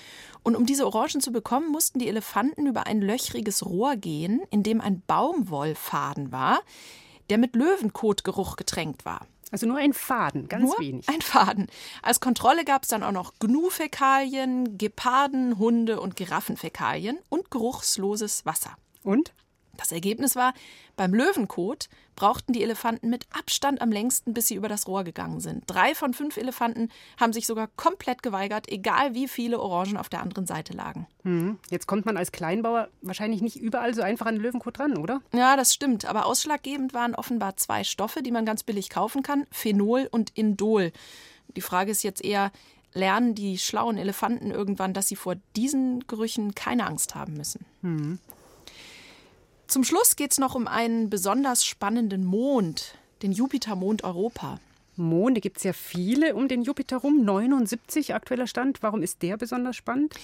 Und 0.43 0.55
um 0.55 0.67
diese 0.67 0.87
Orangen 0.87 1.21
zu 1.21 1.33
bekommen, 1.33 1.71
mussten 1.73 1.99
die 1.99 2.09
Elefanten 2.09 2.67
über 2.67 2.87
ein 2.87 3.01
löchriges 3.01 3.67
Rohr 3.67 3.97
gehen, 3.97 4.43
in 4.51 4.63
dem 4.63 4.81
ein 4.81 5.03
Baumwollfaden 5.07 6.31
war, 6.31 6.61
der 7.31 7.39
mit 7.39 7.57
Löwenkotgeruch 7.57 8.57
getränkt 8.57 9.05
war. 9.05 9.27
Also 9.53 9.67
nur 9.67 9.79
ein 9.79 9.93
Faden, 9.93 10.49
ganz 10.49 10.65
nur 10.65 10.79
wenig. 10.79 11.09
Ein 11.09 11.23
Faden. 11.23 11.69
Als 12.03 12.21
Kontrolle 12.21 12.65
gab 12.65 12.83
es 12.83 12.89
dann 12.89 13.03
auch 13.03 13.13
noch 13.13 13.35
Gnu-Fäkalien, 13.39 14.77
Geparden, 14.77 15.59
Hunde 15.59 16.01
und 16.01 16.17
Giraffenfäkalien 16.17 17.19
und 17.29 17.51
geruchsloses 17.51 18.45
Wasser. 18.45 18.77
Und? 19.03 19.33
Das 19.77 19.93
Ergebnis 19.93 20.37
war, 20.37 20.55
beim 20.97 21.15
Löwenkot 21.15 21.89
brauchten 22.15 22.53
die 22.53 22.63
Elefanten 22.63 23.11
mit 23.11 23.27
Abstand 23.31 23.81
am 23.81 23.93
längsten, 23.93 24.33
bis 24.33 24.49
sie 24.49 24.55
über 24.55 24.69
das 24.69 24.89
Rohr 24.89 25.05
gegangen 25.05 25.41
sind. 25.41 25.65
Drei 25.67 25.95
von 25.95 26.15
fünf 26.15 26.37
Elefanten 26.37 26.91
haben 27.21 27.33
sich 27.33 27.47
sogar 27.47 27.69
komplett 27.77 28.23
geweigert, 28.23 28.71
egal 28.71 29.15
wie 29.15 29.29
viele 29.29 29.61
Orangen 29.61 29.97
auf 29.97 30.09
der 30.09 30.23
anderen 30.23 30.47
Seite 30.47 30.73
lagen. 30.73 31.07
Hm. 31.23 31.59
Jetzt 31.71 31.87
kommt 31.87 32.07
man 32.07 32.17
als 32.17 32.33
Kleinbauer 32.33 32.89
wahrscheinlich 33.03 33.43
nicht 33.43 33.57
überall 33.57 33.95
so 33.95 34.03
einfach 34.03 34.27
an 34.27 34.37
den 34.37 34.43
Löwenkot 34.43 34.81
ran, 34.81 34.97
oder? 34.97 35.21
Ja, 35.35 35.57
das 35.57 35.75
stimmt. 35.75 36.07
Aber 36.07 36.27
ausschlaggebend 36.27 36.95
waren 36.95 37.15
offenbar 37.15 37.57
zwei 37.57 37.85
Stoffe, 37.85 38.23
die 38.23 38.33
man 38.33 38.47
ganz 38.47 38.63
billig 38.63 38.89
kaufen 38.89 39.23
kann: 39.23 39.47
Phenol 39.51 40.09
und 40.11 40.31
Indol. 40.31 40.93
Die 41.55 41.61
Frage 41.61 41.91
ist 41.91 42.03
jetzt 42.03 42.25
eher, 42.25 42.51
lernen 42.93 43.35
die 43.35 43.59
schlauen 43.59 43.99
Elefanten 43.99 44.51
irgendwann, 44.51 44.95
dass 44.95 45.09
sie 45.09 45.17
vor 45.17 45.37
diesen 45.55 46.07
Gerüchen 46.07 46.55
keine 46.55 46.87
Angst 46.87 47.15
haben 47.15 47.35
müssen. 47.35 47.65
Hm. 47.83 48.19
Zum 49.69 49.83
Schluss 49.83 50.15
geht 50.15 50.31
es 50.31 50.39
noch 50.39 50.55
um 50.55 50.69
einen 50.69 51.11
besonders 51.11 51.65
spannenden 51.65 52.25
Mond, 52.25 52.95
den 53.23 53.33
Jupitermond 53.33 54.05
Europa. 54.05 54.61
Monde 54.95 55.41
gibt 55.41 55.59
es 55.59 55.65
ja 55.65 55.73
viele 55.73 56.37
um 56.37 56.47
den 56.47 56.63
Jupiter 56.63 56.99
rum, 56.99 57.25
79 57.25 58.15
aktueller 58.15 58.47
Stand. 58.47 58.83
Warum 58.83 59.03
ist 59.03 59.23
der 59.23 59.37
besonders 59.37 59.75
spannend? 59.75 60.15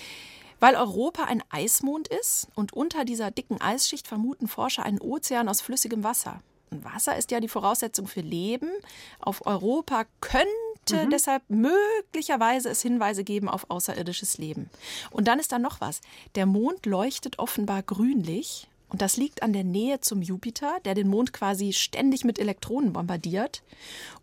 Weil 0.60 0.76
Europa 0.76 1.24
ein 1.24 1.42
Eismond 1.50 2.06
ist 2.06 2.46
und 2.54 2.72
unter 2.72 3.04
dieser 3.04 3.32
dicken 3.32 3.60
Eisschicht 3.60 4.06
vermuten 4.06 4.46
Forscher 4.46 4.84
einen 4.84 5.00
Ozean 5.00 5.48
aus 5.48 5.60
flüssigem 5.60 6.04
Wasser. 6.04 6.40
Und 6.70 6.84
Wasser 6.84 7.16
ist 7.16 7.32
ja 7.32 7.40
die 7.40 7.48
Voraussetzung 7.48 8.06
für 8.06 8.20
Leben. 8.20 8.70
Auf 9.18 9.44
Europa 9.44 10.04
könnte 10.20 11.04
mhm. 11.04 11.10
deshalb 11.10 11.42
möglicherweise 11.48 12.70
es 12.70 12.80
Hinweise 12.80 13.24
geben 13.24 13.48
auf 13.48 13.68
außerirdisches 13.68 14.38
Leben. 14.38 14.70
Und 15.10 15.26
dann 15.26 15.40
ist 15.40 15.50
da 15.50 15.58
noch 15.58 15.80
was. 15.80 16.00
Der 16.36 16.46
Mond 16.46 16.86
leuchtet 16.86 17.40
offenbar 17.40 17.82
grünlich 17.82 18.68
und 18.92 19.00
das 19.00 19.16
liegt 19.16 19.42
an 19.42 19.54
der 19.54 19.64
Nähe 19.64 20.00
zum 20.00 20.20
Jupiter, 20.20 20.78
der 20.84 20.94
den 20.94 21.08
Mond 21.08 21.32
quasi 21.32 21.72
ständig 21.72 22.24
mit 22.24 22.38
Elektronen 22.38 22.92
bombardiert. 22.92 23.62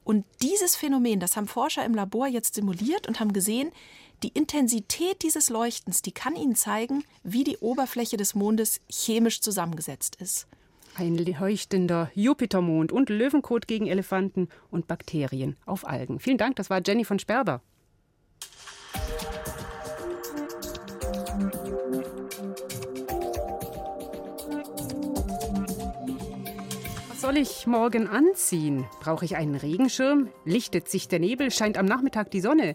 Und 0.03 0.25
dieses 0.43 0.75
Phänomen, 0.75 1.19
das 1.19 1.35
haben 1.35 1.47
Forscher 1.47 1.83
im 1.83 1.95
Labor 1.95 2.27
jetzt 2.27 2.53
simuliert 2.53 3.07
und 3.07 3.19
haben 3.19 3.33
gesehen, 3.33 3.71
die 4.21 4.29
Intensität 4.29 5.23
dieses 5.23 5.49
Leuchtens, 5.49 6.03
die 6.03 6.11
kann 6.11 6.35
ihnen 6.35 6.55
zeigen, 6.55 7.03
wie 7.23 7.43
die 7.43 7.57
Oberfläche 7.57 8.17
des 8.17 8.35
Mondes 8.35 8.79
chemisch 8.91 9.41
zusammengesetzt 9.41 10.17
ist. 10.17 10.47
Ein 10.95 11.17
leuchtender 11.17 12.11
Jupitermond 12.13 12.91
und 12.91 13.09
Löwenkot 13.09 13.67
gegen 13.67 13.87
Elefanten 13.87 14.49
und 14.69 14.87
Bakterien 14.87 15.55
auf 15.65 15.87
Algen. 15.87 16.19
Vielen 16.19 16.37
Dank, 16.37 16.57
das 16.57 16.69
war 16.69 16.81
Jenny 16.85 17.05
von 17.05 17.17
Sperber. 17.17 17.61
Soll 27.29 27.37
ich 27.37 27.67
morgen 27.67 28.07
anziehen? 28.07 28.87
Brauche 29.01 29.23
ich 29.23 29.35
einen 29.35 29.53
Regenschirm? 29.53 30.29
Lichtet 30.45 30.89
sich 30.89 31.07
der 31.07 31.19
Nebel? 31.19 31.51
Scheint 31.51 31.77
am 31.77 31.85
Nachmittag 31.85 32.31
die 32.31 32.41
Sonne? 32.41 32.73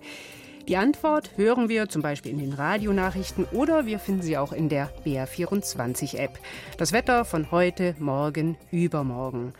Die 0.69 0.77
Antwort 0.77 1.33
hören 1.37 1.69
wir 1.69 1.89
zum 1.89 2.03
Beispiel 2.03 2.31
in 2.31 2.39
den 2.39 2.53
Radionachrichten 2.53 3.47
oder 3.51 3.85
wir 3.85 3.99
finden 3.99 4.23
sie 4.23 4.39
auch 4.39 4.53
in 4.53 4.69
der 4.69 4.93
BR24-App. 5.05 6.39
Das 6.79 6.93
Wetter 6.93 7.25
von 7.25 7.51
heute, 7.51 7.97
morgen, 7.99 8.57
übermorgen. 8.71 9.55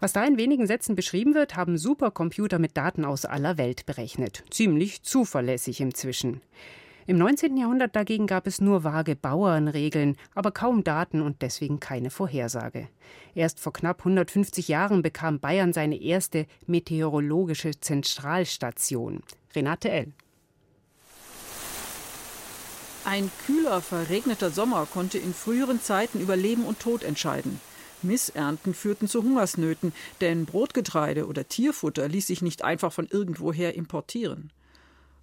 Was 0.00 0.12
da 0.12 0.24
in 0.24 0.38
wenigen 0.38 0.66
Sätzen 0.66 0.96
beschrieben 0.96 1.36
wird, 1.36 1.54
haben 1.54 1.78
Supercomputer 1.78 2.58
mit 2.58 2.76
Daten 2.76 3.04
aus 3.04 3.26
aller 3.26 3.58
Welt 3.58 3.86
berechnet. 3.86 4.42
Ziemlich 4.50 5.04
zuverlässig 5.04 5.80
inzwischen. 5.80 6.40
Im 7.08 7.18
19. 7.18 7.56
Jahrhundert 7.56 7.94
dagegen 7.94 8.26
gab 8.26 8.48
es 8.48 8.60
nur 8.60 8.82
vage 8.82 9.14
Bauernregeln, 9.14 10.16
aber 10.34 10.50
kaum 10.50 10.82
Daten 10.82 11.20
und 11.20 11.40
deswegen 11.40 11.78
keine 11.78 12.10
Vorhersage. 12.10 12.88
Erst 13.36 13.60
vor 13.60 13.72
knapp 13.72 14.00
150 14.00 14.66
Jahren 14.66 15.02
bekam 15.02 15.38
Bayern 15.38 15.72
seine 15.72 16.02
erste 16.02 16.46
meteorologische 16.66 17.78
Zentralstation. 17.78 19.22
Renate 19.54 19.88
L. 19.88 20.12
Ein 23.04 23.30
kühler, 23.46 23.80
verregneter 23.82 24.50
Sommer 24.50 24.84
konnte 24.92 25.18
in 25.18 25.32
früheren 25.32 25.80
Zeiten 25.80 26.20
über 26.20 26.34
Leben 26.34 26.64
und 26.64 26.80
Tod 26.80 27.04
entscheiden. 27.04 27.60
Missernten 28.02 28.74
führten 28.74 29.06
zu 29.06 29.22
Hungersnöten, 29.22 29.92
denn 30.20 30.44
Brotgetreide 30.44 31.28
oder 31.28 31.46
Tierfutter 31.46 32.08
ließ 32.08 32.26
sich 32.26 32.42
nicht 32.42 32.64
einfach 32.64 32.92
von 32.92 33.06
irgendwoher 33.06 33.76
importieren. 33.76 34.50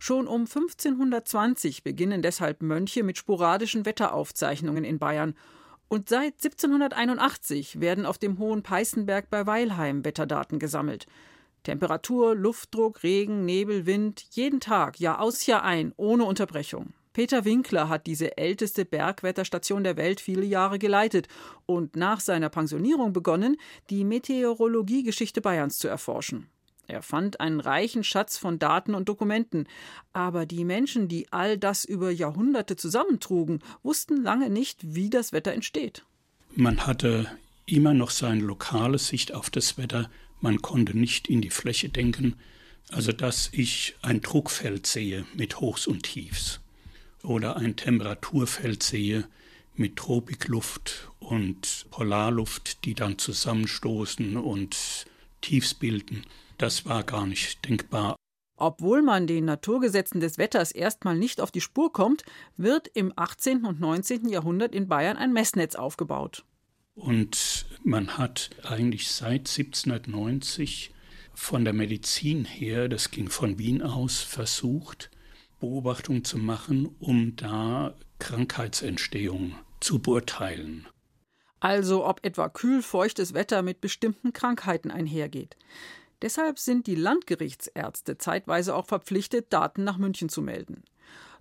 Schon 0.06 0.28
um 0.28 0.42
1520 0.42 1.82
beginnen 1.82 2.22
deshalb 2.22 2.62
Mönche 2.62 3.04
mit 3.04 3.18
sporadischen 3.18 3.86
Wetteraufzeichnungen 3.86 4.84
in 4.84 5.00
Bayern 5.00 5.34
und 5.88 6.10
seit 6.10 6.44
1781 6.44 7.80
werden 7.80 8.06
auf 8.06 8.18
dem 8.18 8.38
hohen 8.38 8.63
Peißenberg 8.63 9.30
bei 9.30 9.46
Weilheim 9.48 10.04
Wetterdaten 10.04 10.60
gesammelt. 10.60 11.06
Temperatur, 11.63 12.36
Luftdruck, 12.36 13.02
Regen, 13.04 13.46
Nebel, 13.46 13.86
Wind, 13.86 14.26
jeden 14.32 14.60
Tag, 14.60 15.00
Jahr 15.00 15.22
aus, 15.22 15.46
Jahr 15.46 15.63
ein, 15.63 15.94
ohne 15.96 16.26
Unterbrechung. 16.26 16.92
Peter 17.13 17.46
Winkler 17.46 17.88
hat 17.88 18.06
diese 18.06 18.36
älteste 18.36 18.84
Bergwetterstation 18.84 19.86
der 19.86 19.96
Welt 19.96 20.20
viele 20.20 20.44
Jahre 20.44 20.80
geleitet 20.80 21.30
und 21.66 21.96
nach 21.96 22.20
seiner 22.20 22.50
Pensionierung 22.50 23.13
begonnen, 23.13 23.56
die 23.89 24.04
Meteorologiegeschichte 24.04 25.39
Bayerns 25.39 25.78
zu 25.78 25.88
erforschen. 25.88 26.50
Er 26.88 27.02
fand 27.02 27.39
einen 27.39 27.60
reichen 27.60 28.04
Schatz 28.04 28.38
von 28.38 28.60
Daten 28.60 28.93
und 28.93 29.08
Dokumenten, 29.08 29.67
aber 30.12 30.46
die 30.46 30.65
Menschen, 30.65 31.08
die 31.08 31.32
all 31.32 31.58
das 31.58 31.86
über 31.86 32.12
Jahrhunderte 32.12 32.76
zusammentrugen, 32.76 33.62
wussten 33.84 34.22
lange 34.22 34.50
nicht, 34.50 34.80
wie 34.84 35.10
das 35.10 35.32
Wetter 35.32 35.54
entsteht. 35.54 36.04
Man 36.56 36.86
hatte 36.86 37.28
immer 37.65 37.93
noch 37.93 38.10
seine 38.10 38.41
lokale 38.41 39.00
Sicht 39.00 39.34
auf 39.34 39.50
das 39.50 39.78
Wetter, 39.78 40.10
man 40.41 40.62
konnte 40.62 40.98
nicht 40.98 41.30
in 41.30 41.41
die 41.41 41.50
Fläche 41.50 41.88
denken, 41.88 42.36
also 42.91 43.13
dass 43.13 43.50
ich 43.54 43.96
ein 44.02 44.22
Druckfeld 44.22 44.86
sehe 44.86 45.26
mit 45.34 45.62
Hochs 45.62 45.88
und 45.88 46.04
Tiefs 46.04 46.60
oder 47.24 47.56
ein 47.56 47.78
Temperaturfeld 47.78 48.84
sehe 48.84 49.26
mit 49.76 49.96
Tropikluft 49.96 51.10
und 51.19 51.86
Polarluft, 51.89 52.84
die 52.86 52.93
dann 52.93 53.17
zusammenstoßen 53.17 54.38
und 54.38 55.06
Tiefs 55.41 55.74
bilden, 55.74 56.26
das 56.58 56.86
war 56.86 57.04
gar 57.04 57.26
nicht 57.26 57.68
denkbar. 57.68 58.16
Obwohl 58.56 59.02
man 59.02 59.28
den 59.28 59.46
Naturgesetzen 59.46 60.20
des 60.20 60.38
Wetters 60.38 60.72
erstmal 60.72 61.18
nicht 61.18 61.42
auf 61.42 61.52
die 61.52 61.62
Spur 61.62 61.92
kommt, 61.92 62.24
wird 62.56 62.88
im 62.94 63.12
18. 63.16 63.66
und 63.66 63.80
19. 63.80 64.30
Jahrhundert 64.30 64.76
in 64.76 64.88
Bayern 64.88 65.18
ein 65.18 65.34
Messnetz 65.34 65.76
aufgebaut. 65.76 66.46
Und 66.96 67.66
man 67.84 68.18
hat 68.18 68.52
eigentlich 68.63 69.12
seit 69.12 69.50
1790 69.50 70.94
von 71.34 71.63
der 71.66 71.74
Medizin 71.74 72.46
her, 72.46 72.88
das 72.88 73.10
ging 73.10 73.30
von 73.30 73.58
Wien 73.58 73.82
aus, 73.82 74.22
versucht, 74.22 75.10
Beobachtung 75.60 76.24
zu 76.24 76.38
machen, 76.38 76.96
um 77.00 77.36
da 77.36 77.96
Krankheitsentstehung 78.20 79.56
zu 79.80 80.00
beurteilen. 80.00 80.88
Also 81.60 82.06
ob 82.06 82.26
etwa 82.26 82.50
kühl-feuchtes 82.50 83.34
Wetter 83.34 83.63
mit 83.63 83.82
bestimmten 83.82 84.34
Krankheiten 84.34 84.92
einhergeht. 84.92 85.56
Deshalb 86.24 86.58
sind 86.58 86.88
die 86.88 86.96
Landgerichtsärzte 86.96 88.18
zeitweise 88.18 88.78
auch 88.78 88.86
verpflichtet, 88.86 89.52
Daten 89.52 89.84
nach 89.84 89.98
München 89.98 90.30
zu 90.30 90.42
melden. 90.42 90.86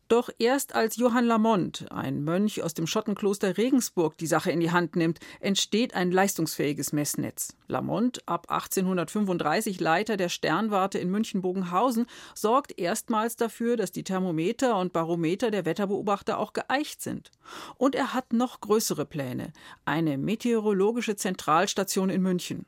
Doch 0.09 0.29
erst 0.41 0.75
als 0.75 0.97
Johann 0.97 1.25
Lamont, 1.25 1.87
ein 1.93 2.25
Mönch 2.25 2.65
aus 2.65 2.75
dem 2.75 2.89
Schottenkloster 2.89 3.57
Regensburg, 3.57 4.19
die 4.19 4.27
Sache 4.27 4.51
in 4.51 4.59
die 4.59 4.73
Hand 4.73 4.97
nimmt, 4.97 5.21
entsteht 5.39 5.95
ein 5.95 6.11
leistungsfähiges 6.11 6.93
Messnetz. 6.93 7.55
Lamont, 7.69 8.27
ab 8.27 8.51
1835 8.51 9.79
Leiter 9.79 10.17
der 10.17 10.29
Sternwarte 10.29 10.99
in 10.99 11.13
München-Bogenhausen, 11.13 12.07
sorgt 12.35 12.77
erstmals 12.77 13.37
dafür, 13.37 13.77
dass 13.77 13.93
die 13.93 14.03
Thermometer 14.03 14.77
und 14.81 14.93
Barometer 14.93 15.53
der 15.53 15.65
Wetterbeobachter 15.65 16.39
auch 16.39 16.55
geeicht 16.55 17.03
sind. 17.03 17.31
Und 17.77 17.95
er 17.95 18.15
hat 18.15 18.33
noch 18.33 18.61
größere 18.61 19.07
Pläne. 19.07 19.53
Eine 19.85 20.19
meteorologische 20.19 21.15
Zentralstation 21.15 22.11
in 22.11 22.21
München. 22.21 22.67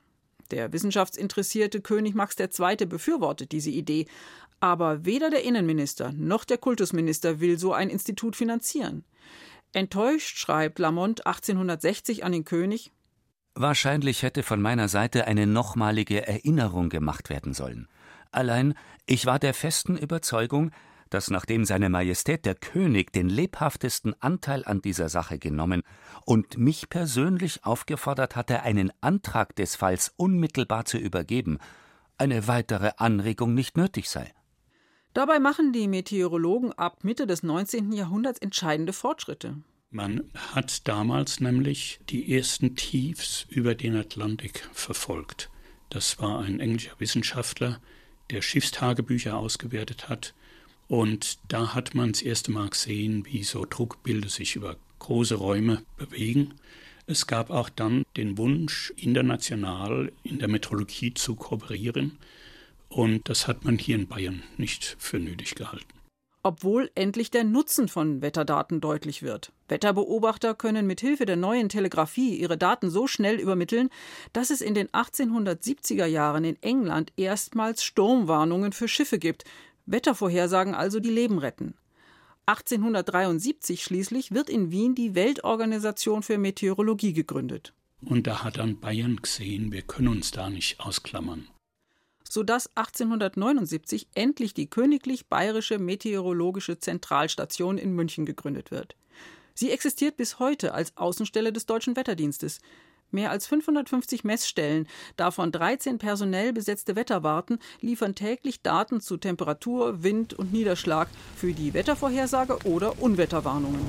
Der 0.50 0.72
wissenschaftsinteressierte 0.72 1.80
König 1.80 2.14
Max 2.14 2.36
II. 2.38 2.86
befürwortet 2.86 3.52
diese 3.52 3.70
Idee, 3.70 4.06
aber 4.60 5.04
weder 5.04 5.30
der 5.30 5.44
Innenminister 5.44 6.12
noch 6.12 6.44
der 6.44 6.58
Kultusminister 6.58 7.40
will 7.40 7.58
so 7.58 7.72
ein 7.72 7.90
Institut 7.90 8.36
finanzieren. 8.36 9.04
Enttäuscht 9.72 10.38
schreibt 10.38 10.78
Lamont 10.78 11.26
1860 11.26 12.24
an 12.24 12.32
den 12.32 12.44
König 12.44 12.92
Wahrscheinlich 13.56 14.22
hätte 14.22 14.42
von 14.42 14.60
meiner 14.60 14.88
Seite 14.88 15.26
eine 15.28 15.46
nochmalige 15.46 16.26
Erinnerung 16.26 16.88
gemacht 16.88 17.30
werden 17.30 17.54
sollen. 17.54 17.88
Allein 18.32 18.74
ich 19.06 19.26
war 19.26 19.38
der 19.38 19.54
festen 19.54 19.96
Überzeugung, 19.96 20.72
dass 21.14 21.30
nachdem 21.30 21.64
seine 21.64 21.90
Majestät 21.90 22.44
der 22.44 22.56
König 22.56 23.12
den 23.12 23.28
lebhaftesten 23.28 24.20
Anteil 24.20 24.64
an 24.64 24.82
dieser 24.82 25.08
Sache 25.08 25.38
genommen 25.38 25.84
und 26.26 26.58
mich 26.58 26.88
persönlich 26.88 27.64
aufgefordert 27.64 28.34
hatte, 28.34 28.62
einen 28.62 28.90
Antrag 29.00 29.54
des 29.54 29.76
Falls 29.76 30.12
unmittelbar 30.16 30.86
zu 30.86 30.98
übergeben, 30.98 31.58
eine 32.18 32.48
weitere 32.48 32.90
Anregung 32.96 33.54
nicht 33.54 33.76
nötig 33.76 34.10
sei. 34.10 34.32
Dabei 35.12 35.38
machen 35.38 35.72
die 35.72 35.86
Meteorologen 35.86 36.72
ab 36.72 37.04
Mitte 37.04 37.28
des 37.28 37.44
19. 37.44 37.92
Jahrhunderts 37.92 38.40
entscheidende 38.40 38.92
Fortschritte. 38.92 39.58
Man 39.90 40.32
hat 40.52 40.88
damals 40.88 41.38
nämlich 41.38 42.00
die 42.08 42.36
ersten 42.36 42.74
Tiefs 42.74 43.46
über 43.48 43.76
den 43.76 43.94
Atlantik 43.94 44.68
verfolgt. 44.72 45.48
Das 45.90 46.18
war 46.18 46.40
ein 46.40 46.58
englischer 46.58 46.98
Wissenschaftler, 46.98 47.80
der 48.32 48.42
Schiffstagebücher 48.42 49.36
ausgewertet 49.36 50.08
hat. 50.08 50.34
Und 50.94 51.38
da 51.48 51.74
hat 51.74 51.96
man 51.96 52.12
das 52.12 52.22
erste 52.22 52.52
Mal 52.52 52.68
gesehen, 52.68 53.26
wie 53.26 53.42
so 53.42 53.66
Druckbilder 53.68 54.28
sich 54.28 54.54
über 54.54 54.76
große 55.00 55.34
Räume 55.34 55.82
bewegen. 55.96 56.54
Es 57.08 57.26
gab 57.26 57.50
auch 57.50 57.68
dann 57.68 58.04
den 58.16 58.38
Wunsch, 58.38 58.92
international 58.96 60.12
in 60.22 60.38
der 60.38 60.46
Meteorologie 60.46 61.12
zu 61.12 61.34
kooperieren. 61.34 62.16
Und 62.88 63.28
das 63.28 63.48
hat 63.48 63.64
man 63.64 63.76
hier 63.76 63.96
in 63.96 64.06
Bayern 64.06 64.44
nicht 64.56 64.94
für 65.00 65.18
nötig 65.18 65.56
gehalten. 65.56 65.88
Obwohl 66.44 66.88
endlich 66.94 67.32
der 67.32 67.42
Nutzen 67.42 67.88
von 67.88 68.22
Wetterdaten 68.22 68.80
deutlich 68.80 69.24
wird. 69.24 69.50
Wetterbeobachter 69.66 70.54
können 70.54 70.86
mit 70.86 71.00
Hilfe 71.00 71.26
der 71.26 71.36
neuen 71.36 71.68
Telegrafie 71.68 72.36
ihre 72.36 72.56
Daten 72.56 72.88
so 72.88 73.08
schnell 73.08 73.40
übermitteln, 73.40 73.88
dass 74.32 74.50
es 74.50 74.60
in 74.60 74.74
den 74.74 74.86
1870er 74.90 76.06
Jahren 76.06 76.44
in 76.44 76.62
England 76.62 77.12
erstmals 77.16 77.82
Sturmwarnungen 77.82 78.70
für 78.72 78.86
Schiffe 78.86 79.18
gibt. 79.18 79.42
Wettervorhersagen 79.86 80.74
also 80.74 81.00
die 81.00 81.10
Leben 81.10 81.38
retten. 81.38 81.74
1873 82.46 83.82
schließlich 83.82 84.32
wird 84.32 84.50
in 84.50 84.70
Wien 84.70 84.94
die 84.94 85.14
Weltorganisation 85.14 86.22
für 86.22 86.38
Meteorologie 86.38 87.12
gegründet. 87.12 87.72
Und 88.02 88.26
da 88.26 88.44
hat 88.44 88.58
dann 88.58 88.80
Bayern 88.80 89.16
gesehen, 89.16 89.72
wir 89.72 89.82
können 89.82 90.08
uns 90.08 90.30
da 90.30 90.50
nicht 90.50 90.80
ausklammern 90.80 91.48
sodass 92.34 92.68
1879 92.74 94.08
endlich 94.14 94.54
die 94.54 94.68
Königlich 94.68 95.28
Bayerische 95.28 95.78
Meteorologische 95.78 96.80
Zentralstation 96.80 97.78
in 97.78 97.92
München 97.92 98.26
gegründet 98.26 98.72
wird. 98.72 98.96
Sie 99.54 99.70
existiert 99.70 100.16
bis 100.16 100.40
heute 100.40 100.74
als 100.74 100.96
Außenstelle 100.96 101.52
des 101.52 101.66
Deutschen 101.66 101.94
Wetterdienstes. 101.94 102.60
Mehr 103.14 103.30
als 103.30 103.46
550 103.46 104.24
Messstellen, 104.24 104.88
davon 105.16 105.52
13 105.52 105.98
personell 105.98 106.52
besetzte 106.52 106.96
Wetterwarten, 106.96 107.60
liefern 107.80 108.16
täglich 108.16 108.60
Daten 108.60 109.00
zu 109.00 109.18
Temperatur, 109.18 110.02
Wind 110.02 110.34
und 110.34 110.52
Niederschlag 110.52 111.06
für 111.36 111.52
die 111.52 111.74
Wettervorhersage 111.74 112.58
oder 112.64 113.00
Unwetterwarnungen. 113.00 113.80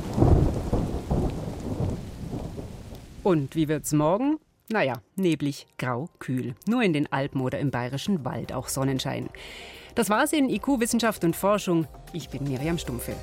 Und 3.23 3.55
wie 3.55 3.67
wird's 3.67 3.93
morgen? 3.93 4.37
Naja, 4.69 5.01
neblig, 5.15 5.65
grau, 5.79 6.07
kühl. 6.19 6.53
Nur 6.67 6.83
in 6.83 6.93
den 6.93 7.11
Alpen 7.11 7.41
oder 7.41 7.57
im 7.57 7.71
bayerischen 7.71 8.23
Wald 8.25 8.53
auch 8.53 8.67
Sonnenschein. 8.67 9.29
Das 9.95 10.11
war's 10.11 10.33
in 10.33 10.51
IQ 10.51 10.79
Wissenschaft 10.79 11.23
und 11.23 11.35
Forschung. 11.35 11.87
Ich 12.13 12.29
bin 12.29 12.43
Miriam 12.43 12.77
Stumpfe. 12.77 13.15